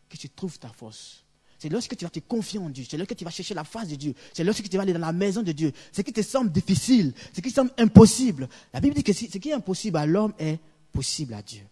[0.08, 1.25] que tu trouves ta force.
[1.58, 3.88] C'est lorsque tu vas te confier en Dieu, c'est lorsque tu vas chercher la face
[3.88, 5.72] de Dieu, c'est lorsque tu vas aller dans la maison de Dieu.
[5.92, 8.50] Ce qui te semble difficile, ce qui semble impossible.
[8.74, 10.60] La Bible dit que ce qui est impossible à l'homme est
[10.92, 11.64] possible à Dieu.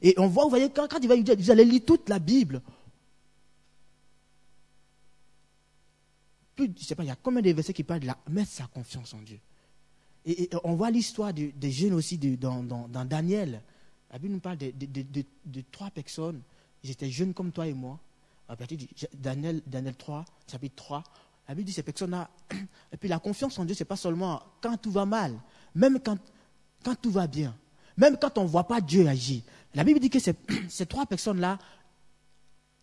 [0.00, 2.62] Et on voit, vous voyez, quand, il va dire, vous allez lire toute la Bible.
[6.56, 8.50] Plus, je sais pas, il y a combien de versets qui parlent de la, mettre
[8.50, 9.38] sa confiance en Dieu.
[10.26, 13.62] Et, on voit l'histoire des jeunes aussi dans, Daniel.
[14.10, 16.40] La Bible nous parle de trois personnes.
[16.82, 18.00] Ils étaient jeunes comme toi et moi
[18.52, 21.02] à partir de Daniel, Daniel 3, chapitre 3,
[21.48, 22.28] la Bible dit ces personnes-là.
[22.92, 25.40] Et puis la confiance en Dieu, ce n'est pas seulement quand tout va mal,
[25.74, 26.18] même quand,
[26.84, 27.56] quand tout va bien,
[27.96, 29.40] même quand on ne voit pas Dieu agir.
[29.74, 30.34] La Bible dit que ces,
[30.68, 31.58] ces trois personnes-là,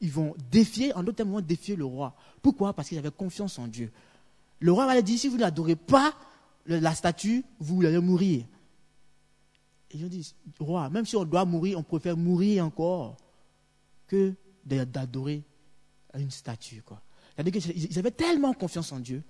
[0.02, 2.16] ils vont défier, en d'autres termes, vont défier le roi.
[2.42, 2.74] Pourquoi?
[2.74, 3.92] Parce qu'ils avaient confiance en Dieu.
[4.60, 6.16] Le roi va dire si vous n'adorez pas
[6.66, 8.44] la statue, vous allez mourir.
[9.92, 13.18] Et ils ont dit roi, même si on doit mourir, on préfère mourir encore
[14.08, 14.34] que
[14.66, 15.44] d'adorer
[16.14, 16.82] à une statue.
[16.82, 17.02] Quoi.
[17.36, 19.24] C'est-à-dire qu'ils avaient tellement confiance en Dieu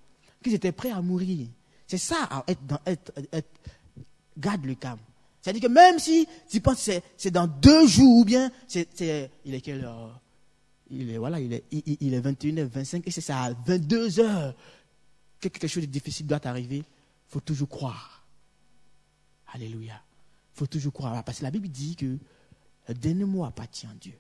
[0.44, 1.48] qu'ils étaient prêts à mourir.
[1.88, 3.12] C'est ça, être, dans, être,
[4.38, 5.00] garde le calme.
[5.42, 9.54] C'est-à-dire que même si tu penses que c'est dans deux jours ou bien, c'est, il
[9.54, 10.20] est quelle heure?
[10.92, 14.56] Il est, voilà, il est, il, est 21h, 25 et c'est ça, à 22 heures
[15.40, 16.78] que quelque chose de difficile doit arriver.
[16.78, 18.26] Il faut toujours croire.
[19.54, 20.02] Alléluia.
[20.56, 21.24] Il faut toujours croire.
[21.24, 22.18] Parce que la Bible dit que
[22.88, 24.18] le dernier mot appartient à Dieu.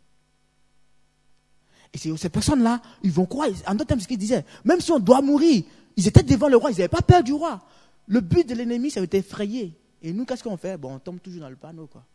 [1.93, 3.49] Et ces personnes-là, ils vont croire.
[3.67, 5.63] En d'autres termes, ce qu'ils disaient, même si on doit mourir,
[5.95, 7.62] ils étaient devant le roi, ils n'avaient pas peur du roi.
[8.08, 9.75] Le but de l'ennemi, ça été effrayé.
[10.02, 10.78] Et nous, qu'est-ce qu'on fait?
[10.78, 12.06] Bon, on tombe toujours dans le panneau, quoi.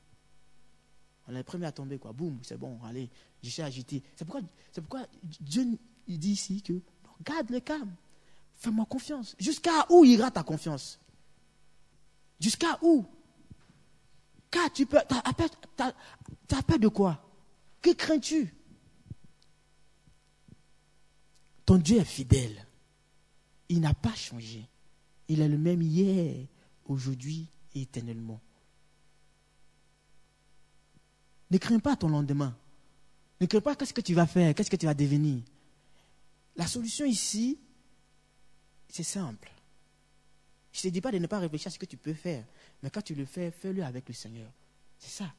[1.27, 2.13] On est les premiers à tomber, quoi.
[2.13, 3.11] Boum, c'est bon, allez,
[3.43, 4.03] je suis agité.
[4.15, 4.43] C'est pourquoi,
[4.75, 5.07] pourquoi
[5.41, 5.67] Dieu
[6.07, 6.75] il dit ici que
[7.25, 7.95] garde le calme.
[8.57, 9.35] Fais-moi confiance.
[9.39, 11.01] Jusqu'à où ira ta confiance?
[12.39, 13.05] Jusqu'à où?
[14.51, 14.99] Car tu peux.
[15.09, 15.93] T'as
[16.57, 17.21] as peur de quoi?
[17.83, 18.55] Que crains-tu?
[21.67, 22.67] Ton Dieu est fidèle.
[23.69, 24.69] Il n'a pas changé.
[25.29, 26.47] Il est le même hier,
[26.87, 28.41] aujourd'hui et éternellement.
[31.51, 32.57] Ne crains pas ton lendemain.
[33.41, 35.43] Ne crains pas qu'est-ce que tu vas faire, qu'est-ce que tu vas devenir.
[36.57, 37.59] La solution ici,
[38.89, 39.51] c'est simple.
[40.73, 42.45] Je ne te dis pas de ne pas réfléchir à ce que tu peux faire,
[42.83, 44.51] mais quand tu le fais, fais-le avec le Seigneur.
[44.99, 45.33] C'est ça.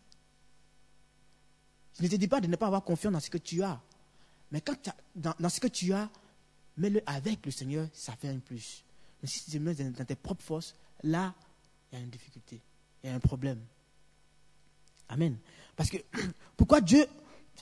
[1.97, 3.81] Je ne te dis pas de ne pas avoir confiance dans ce que tu as,
[4.55, 4.77] mais quand
[5.15, 6.09] dans, ce que tu as,
[6.77, 8.85] mets-le avec le Seigneur, ça fait un plus.
[9.21, 11.33] Mais si tu te mets dans, tes propres forces, là,
[11.91, 12.61] il y a une difficulté,
[13.03, 13.59] il y a un problème.
[15.09, 15.35] Amen.
[15.75, 15.97] Parce que
[16.55, 17.05] pourquoi Dieu,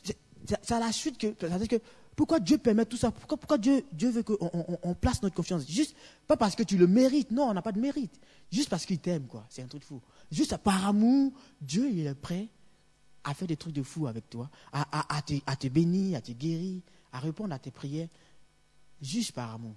[0.03, 1.81] c'est à la suite que, que
[2.15, 3.09] pourquoi Dieu permet tout ça?
[3.09, 4.37] Pourquoi, pourquoi Dieu, Dieu veut qu'on
[4.83, 5.67] on, place notre confiance?
[5.67, 5.95] Juste,
[6.27, 8.13] pas parce que tu le mérites, non, on n'a pas de mérite.
[8.51, 9.47] Juste parce qu'il t'aime, quoi.
[9.49, 9.99] C'est un truc fou.
[10.31, 12.49] Juste par amour, Dieu, il est prêt
[13.23, 16.81] à faire des trucs de fou avec toi, à, te, bénir, à te guérir,
[17.11, 18.09] à répondre à tes prières,
[19.01, 19.75] juste par amour.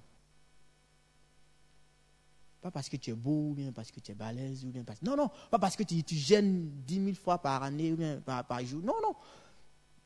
[2.61, 4.83] Pas parce que tu es beau, ou bien parce que tu es balèze, ou bien
[4.83, 5.01] parce...
[5.03, 8.65] Non, non, pas parce que tu, gênes dix mille fois par année, ou bien par,
[8.65, 8.83] jour.
[8.83, 9.15] Non, non.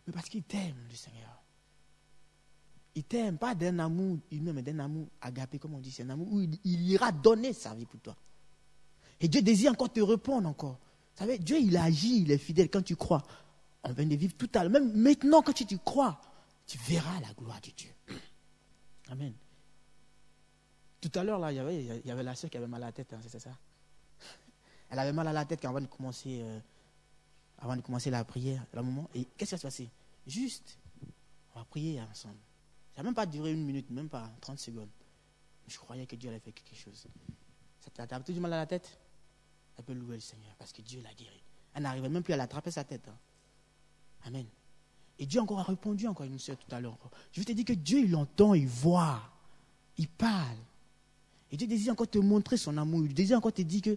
[0.06, 1.42] Mais parce qu'il t'aime, le Seigneur.
[2.94, 5.90] Il t'aime, pas d'un amour humain, mais d'un amour agapé, comme on dit.
[5.90, 8.16] C'est un amour où il, ira donner sa vie pour toi.
[9.20, 10.78] Et Dieu désire encore te répondre encore
[11.20, 13.22] savez, Dieu, il agit, il est fidèle quand tu crois.
[13.82, 14.72] On vient de vivre tout à l'heure.
[14.72, 16.20] Même maintenant, quand tu, crois,
[16.66, 17.90] tu verras la gloire de Dieu.
[19.08, 19.32] Amen.
[21.00, 22.82] Tout à l'heure, là, il y, avait, il y avait la soeur qui avait mal
[22.82, 23.56] à la tête, hein, c'est ça
[24.90, 26.60] Elle avait mal à la tête avant de commencer, euh,
[27.58, 29.08] avant de commencer la prière, moment.
[29.14, 29.90] Et qu'est-ce qui va se passer?
[30.26, 30.78] Juste,
[31.54, 32.36] on va prier ensemble.
[32.94, 34.90] Ça n'a même pas duré une minute, même pas 30 secondes.
[35.66, 37.06] Je croyais que Dieu allait faire quelque chose.
[37.80, 38.98] Ça t'a un peu du mal à la tête?
[39.78, 41.42] Elle peut louer le Seigneur parce que Dieu l'a guéri.
[41.74, 43.06] Elle n'arrivait même plus à l'attraper sa tête.
[43.08, 43.16] hein.
[44.24, 44.46] Amen.
[45.18, 46.98] Et Dieu encore a répondu encore une soeur tout à l'heure.
[47.32, 49.20] Je te dire que Dieu, il entend, il voit,
[49.98, 50.56] il parle.
[51.50, 53.02] Et Dieu désire encore te montrer son amour.
[53.04, 53.96] Il désire encore te dire que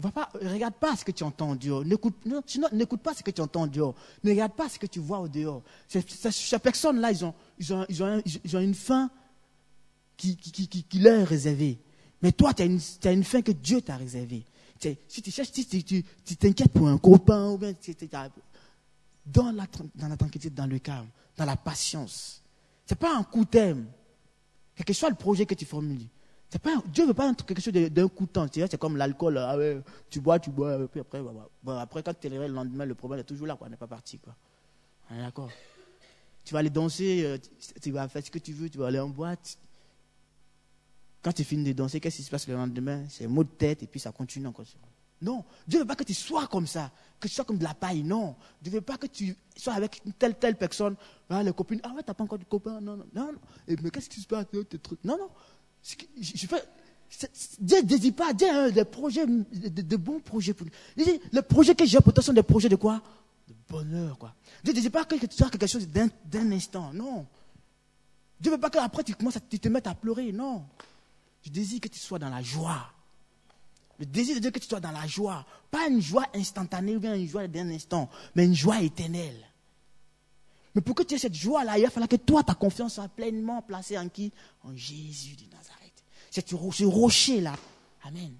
[0.00, 1.84] Va pas, regarde pas ce que tu entends en dehors.
[1.84, 2.14] N'écoute,
[3.02, 3.96] pas ce que tu entends en dehors.
[4.22, 5.60] Ne regarde pas ce que tu vois au dehors.
[5.88, 9.10] Ces, personnes-là, ils ont, ils, ont, ils, ont, ils ont une fin
[10.16, 11.80] qui- qui leur est réservée.
[12.22, 14.44] Mais toi, tu as une, fin que Dieu t'a réservée.
[15.08, 16.04] Si tu cherches, si tu
[16.36, 17.72] t'inquiètes pour un copain, ou bien
[19.26, 22.42] dans la, tranquillité, dans le calme, dans la patience.
[22.86, 23.86] Ce n'est pas un coup thème.
[24.74, 26.06] Quel que soit le projet que tu formules.
[26.62, 28.46] Pas, Dieu ne veut pas quelque chose d'un coup de temps.
[28.50, 29.36] C'est comme l'alcool.
[29.36, 32.28] ah ouais, tu bois, tu bois, et puis après, bah, bah, bah, après quand tu
[32.28, 33.58] te le lendemain, le problème est toujours là.
[33.60, 34.18] On n'est pas parti.
[35.10, 35.50] D'accord
[36.44, 37.38] Tu vas aller danser, euh,
[37.82, 39.58] tu vas faire ce que tu veux, tu vas aller en boîte.
[41.22, 43.04] Quand tu finis de danser, qu'est-ce qui se passe le lendemain?
[43.08, 44.64] C'est mot de tête et puis ça continue encore.
[45.20, 47.64] Non, Dieu ne veut pas que tu sois comme ça, que tu sois comme de
[47.64, 48.36] la paille, non.
[48.62, 50.94] Dieu ne veut pas que tu sois avec une telle, telle personne.
[51.28, 53.32] Ah, les copines, ah ouais, t'as pas encore de copain, non, non, non.
[53.66, 54.46] Et, mais qu'est-ce qui se passe
[55.02, 55.28] Non, non.
[55.82, 55.96] Je,
[56.36, 56.62] je fais,
[57.58, 61.04] Dieu ne désire pas, Dieu a des projets, de, de- bons projets pour nous.
[61.04, 63.02] Dit, les projets que j'ai pour toi sont des projets de quoi?
[63.48, 64.34] De bonheur, quoi.
[64.62, 67.26] Dieu ne désire pas que tu sois quelque chose d'un instant, non.
[68.40, 70.64] Dieu ne veut pas qu'après tu commences à tu te mettes à pleurer, non.
[71.48, 72.92] Je désire que tu sois dans la joie.
[73.98, 75.46] Le désir de Dieu que tu sois dans la joie.
[75.70, 79.46] Pas une joie instantanée ou bien une joie d'un instant, mais une joie éternelle.
[80.74, 83.08] Mais pour que tu aies cette joie-là, il va falloir que toi, ta confiance soit
[83.08, 84.30] pleinement placée en qui?
[84.62, 86.04] En Jésus de Nazareth.
[86.30, 87.56] Ce rocher-là.
[88.02, 88.34] Amen.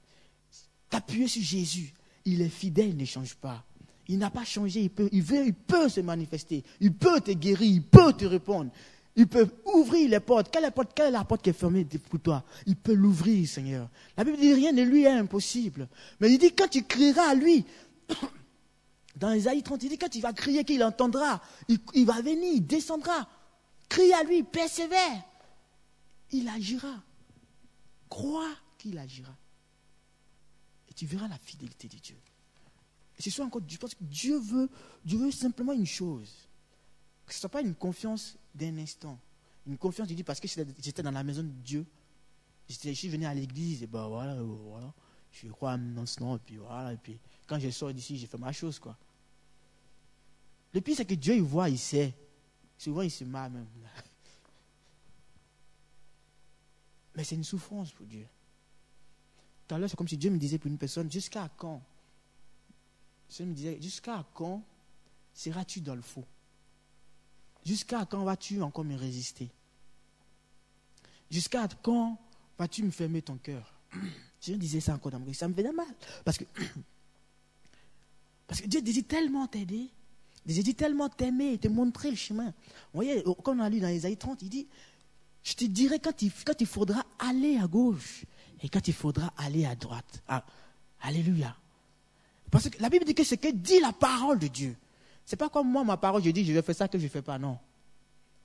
[0.91, 1.95] T'appuyer sur Jésus.
[2.27, 3.65] Il est fidèle, il ne change pas.
[4.07, 6.63] Il n'a pas changé, il peut se manifester.
[6.81, 8.71] Il peut te guérir, il peut te répondre.
[9.19, 10.49] Il peut ouvrir les portes.
[10.49, 12.45] Quelle porte, quelle est la porte qui est fermée pour toi?
[12.67, 13.89] Il peut l'ouvrir, Seigneur.
[14.17, 15.89] La Bible dit rien de lui est impossible.
[16.21, 17.65] Mais il dit quand tu crieras à lui,
[19.17, 22.53] dans Isaïe 30, il dit quand il va crier qu'il entendra, il, il va venir,
[22.55, 23.29] il descendra.
[23.89, 25.25] Crie à lui, persévère.
[26.31, 27.03] Il agira.
[28.09, 29.37] Crois qu'il agira.
[30.89, 32.17] Et tu verras la fidélité de Dieu.
[33.19, 34.71] Et ce soir encore, je pense que Dieu veut,
[35.05, 36.48] Dieu veut simplement une chose.
[37.29, 39.19] Que ce ne soit pas une confiance d'un instant.
[39.67, 41.85] Une confiance, il dit, parce que j'étais dans la maison de Dieu.
[42.67, 44.93] Je suis venu à l'église, et ben voilà, euh, voilà.
[45.31, 46.95] Je crois dans ce et puis voilà.
[46.95, 48.97] Et puis quand je sors d'ici, j'ai fait ma chose, quoi.
[50.73, 52.15] Le pire, c'est que Dieu, il voit, il sait.
[52.79, 53.67] Souvent, il se marre même.
[57.15, 58.27] Mais c'est une souffrance pour Dieu.
[59.67, 61.83] Tout à l'heure, c'est comme si Dieu me disait pour une personne, jusqu'à quand?
[63.29, 64.65] Dieu me disait, jusqu'à quand
[65.35, 66.25] seras-tu dans le faux?
[67.69, 69.51] Jusqu'à quand vas-tu encore me résister?
[71.31, 72.19] Jusqu'à quand
[72.59, 73.75] vas-tu me fermer ton cœur?
[74.41, 75.31] Je disais ça encore dans mon.
[75.35, 75.87] Ça me faisait mal.
[76.25, 76.45] Parce que,
[78.47, 79.91] parce que Dieu désire tellement t'aider.
[80.47, 82.47] Désire tellement t'aimer et te montrer le chemin.
[82.47, 84.67] Vous voyez, comme on a lu dans Isaïe 30, il dit,
[85.45, 88.25] je te dirai quand il, quand il faudra aller à gauche
[88.63, 90.23] et quand il faudra aller à droite.
[90.27, 90.43] Ah,
[91.03, 91.55] alléluia.
[92.51, 94.75] Parce que la Bible dit que c'est que dit la parole de Dieu.
[95.29, 97.09] C'est pas comme moi, ma parole, je dis, je vais faire ça que je ne
[97.11, 97.39] fais pas.
[97.39, 97.59] Non.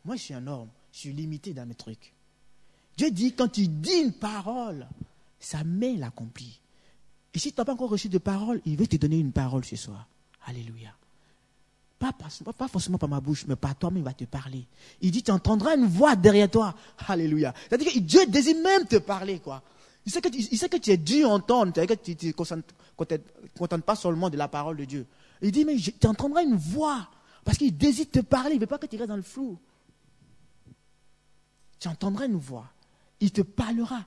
[0.03, 0.67] Moi, je suis un homme.
[0.91, 2.13] Je suis limité dans mes trucs.
[2.97, 4.85] Dieu dit, quand tu dis une parole,
[5.39, 6.59] sa main l'accomplit.
[7.33, 9.63] Et si tu n'as pas encore reçu de parole, il veut te donner une parole
[9.63, 10.05] ce soir.
[10.45, 10.93] Alléluia.
[11.99, 14.67] Pas, pas, forcément par ma bouche, mais par toi, mais il va te parler.
[14.99, 16.75] Il dit, tu entendras une voix derrière toi.
[17.07, 17.53] Alléluia.
[17.69, 19.63] C'est-à-dire que Dieu désire même te parler, quoi.
[20.05, 23.15] Il sait que tu, il sait que tu es dû entendre, que tu ne te
[23.57, 25.07] contentes pas seulement de la parole de Dieu.
[25.43, 27.09] Il dit, mais tu entendras une voix.
[27.43, 29.59] Parce qu'il désire te parler, il ne veut pas que tu restes dans le flou.
[31.79, 32.71] Tu entendras une voix.
[33.19, 34.05] Il te parlera.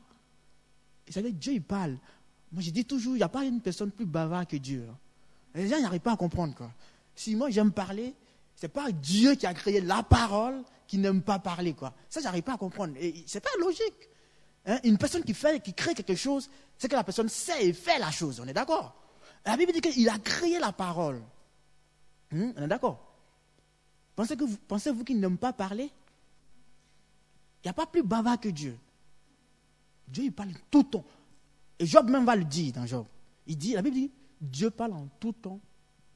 [1.06, 1.98] Et vous savez, Dieu, il parle.
[2.50, 4.86] Moi, je dis toujours, il n'y a pas une personne plus bavarde que Dieu.
[5.54, 6.72] Les gens n'arrivent pas à comprendre, quoi.
[7.14, 8.14] Si moi, j'aime parler,
[8.56, 11.92] ce n'est pas Dieu qui a créé la parole qui n'aime pas parler, quoi.
[12.08, 12.94] Ça, j'arrive pas à comprendre.
[12.98, 14.08] Et c'est pas logique.
[14.64, 14.78] Hein?
[14.84, 17.98] Une personne qui fait, qui crée quelque chose, c'est que la personne sait et fait
[17.98, 18.40] la chose.
[18.40, 18.94] On est d'accord?
[19.44, 21.22] La Bible dit qu'il a créé la parole.
[22.32, 22.52] Hum?
[22.56, 23.02] On est d'accord
[24.16, 25.90] Pensez-vous pensez qu'il n'aime pas parler?
[27.62, 28.78] Il n'y a pas plus bavard que Dieu.
[30.08, 31.04] Dieu, il parle tout le temps.
[31.78, 33.06] Et Job même va le dire dans Job.
[33.46, 34.10] Il dit, la Bible dit,
[34.40, 35.60] Dieu parle en tout temps,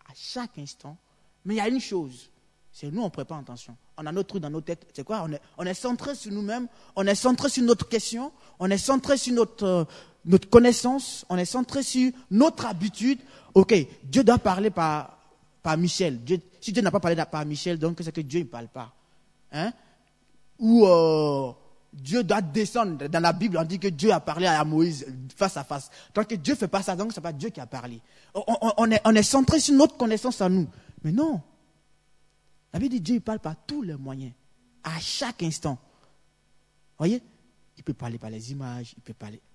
[0.08, 0.96] à chaque instant.
[1.44, 2.30] Mais il y a une chose,
[2.72, 3.76] c'est nous, on ne prête pas attention.
[3.96, 4.86] On a notre truc dans nos têtes.
[4.94, 5.22] C'est quoi?
[5.24, 8.78] On est, on est centré sur nous-mêmes, on est centré sur notre question, on est
[8.78, 9.84] centré sur notre, euh,
[10.24, 13.18] notre connaissance, on est centré sur notre habitude.
[13.54, 15.18] Ok, Dieu doit parler par,
[15.62, 16.20] par Michel.
[16.60, 18.92] Si Dieu n'a pas parlé par Michel, donc c'est que Dieu ne parle pas.
[19.52, 19.72] Hein?
[20.58, 21.52] Ou, euh,
[21.92, 23.08] Dieu doit descendre.
[23.08, 25.06] Dans la Bible, on dit que Dieu a parlé à Moïse
[25.36, 25.90] face à face.
[26.12, 28.00] Tant que Dieu ne fait pas ça, donc ce n'est pas Dieu qui a parlé.
[28.34, 30.68] On, est, on est centré sur notre connaissance à nous.
[31.02, 31.40] Mais non.
[32.72, 34.32] La Bible dit Dieu il parle par tous les moyens,
[34.84, 35.78] à chaque instant.
[36.98, 37.22] Voyez?
[37.76, 39.49] Il peut parler par les images, il peut parler par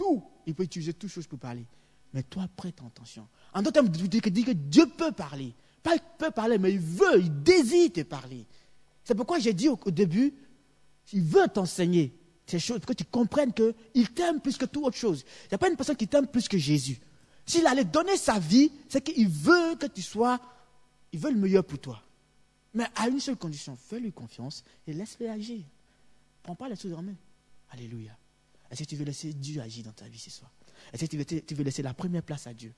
[0.00, 0.22] tout.
[0.46, 1.66] Il peut utiliser toutes choses pour parler.
[2.12, 3.28] Mais toi, prête attention.
[3.52, 5.54] En d'autres termes, dit que Dieu peut parler.
[5.82, 8.46] Pas il peut parler, mais il veut, il désire te parler.
[9.04, 10.34] C'est pourquoi j'ai dit au, début,
[11.12, 12.14] il veut t'enseigner
[12.46, 15.24] ces choses, pour que tu comprennes qu'il t'aime plus que toute autre chose.
[15.44, 16.98] Il n'y a pas une personne qui t'aime plus que Jésus.
[17.46, 20.40] S'il allait donner sa vie, c'est qu'il veut que tu sois,
[21.12, 22.02] il veut le meilleur pour toi.
[22.74, 25.62] Mais à une seule condition, fais-lui confiance et laisse-le agir.
[26.42, 27.14] Prends pas les choses en main.
[27.70, 28.16] Alléluia.
[28.70, 30.50] Est-ce que tu veux laisser Dieu agir dans ta vie ce soir?
[30.92, 32.72] Est-ce que tu veux, laisser la première place à Dieu?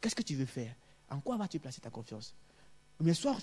[0.00, 0.74] Qu'est-ce que tu veux faire?
[1.10, 2.34] En quoi vas-tu placer ta confiance?
[3.00, 3.38] Le soir,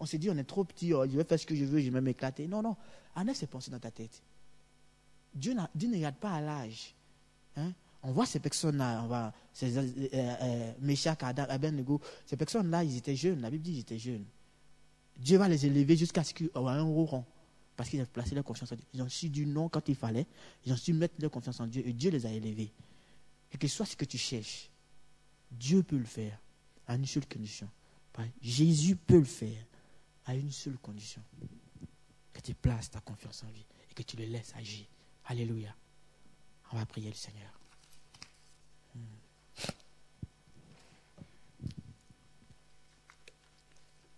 [0.00, 1.80] on s'est dit, on est trop petit, oh, je vais faire ce que je veux,
[1.80, 2.46] je vais m'éclater.
[2.48, 2.76] Non, non.
[3.14, 4.22] Enlève ces pensées dans ta tête.
[5.34, 6.94] Dieu, ne regarde pas à l'âge.
[7.56, 7.72] Hein?
[8.02, 9.82] On voit ces personnes-là, on ces euh,
[10.14, 13.40] euh, euh ces personnes-là, ils étaient jeunes.
[13.40, 14.24] La Bible dit qu'ils étaient jeunes.
[15.16, 17.24] Dieu va les élever jusqu'à ce qu'ils aient un haut rang.
[17.76, 18.84] Parce qu'ils ont placé leur confiance en Dieu.
[18.94, 20.26] Ils ont su du non quand il fallait.
[20.64, 21.86] Ils ont su mettre leur confiance en Dieu.
[21.86, 22.72] Et Dieu les a élevés.
[23.52, 24.70] Et que soit ce que tu cherches,
[25.50, 26.38] Dieu peut le faire
[26.86, 27.68] à une seule condition.
[28.40, 29.62] Jésus peut le faire
[30.24, 31.22] à une seule condition.
[32.32, 34.86] Que tu places ta confiance en lui et que tu le laisses agir.
[35.26, 35.74] Alléluia.
[36.72, 37.50] On va prier le Seigneur.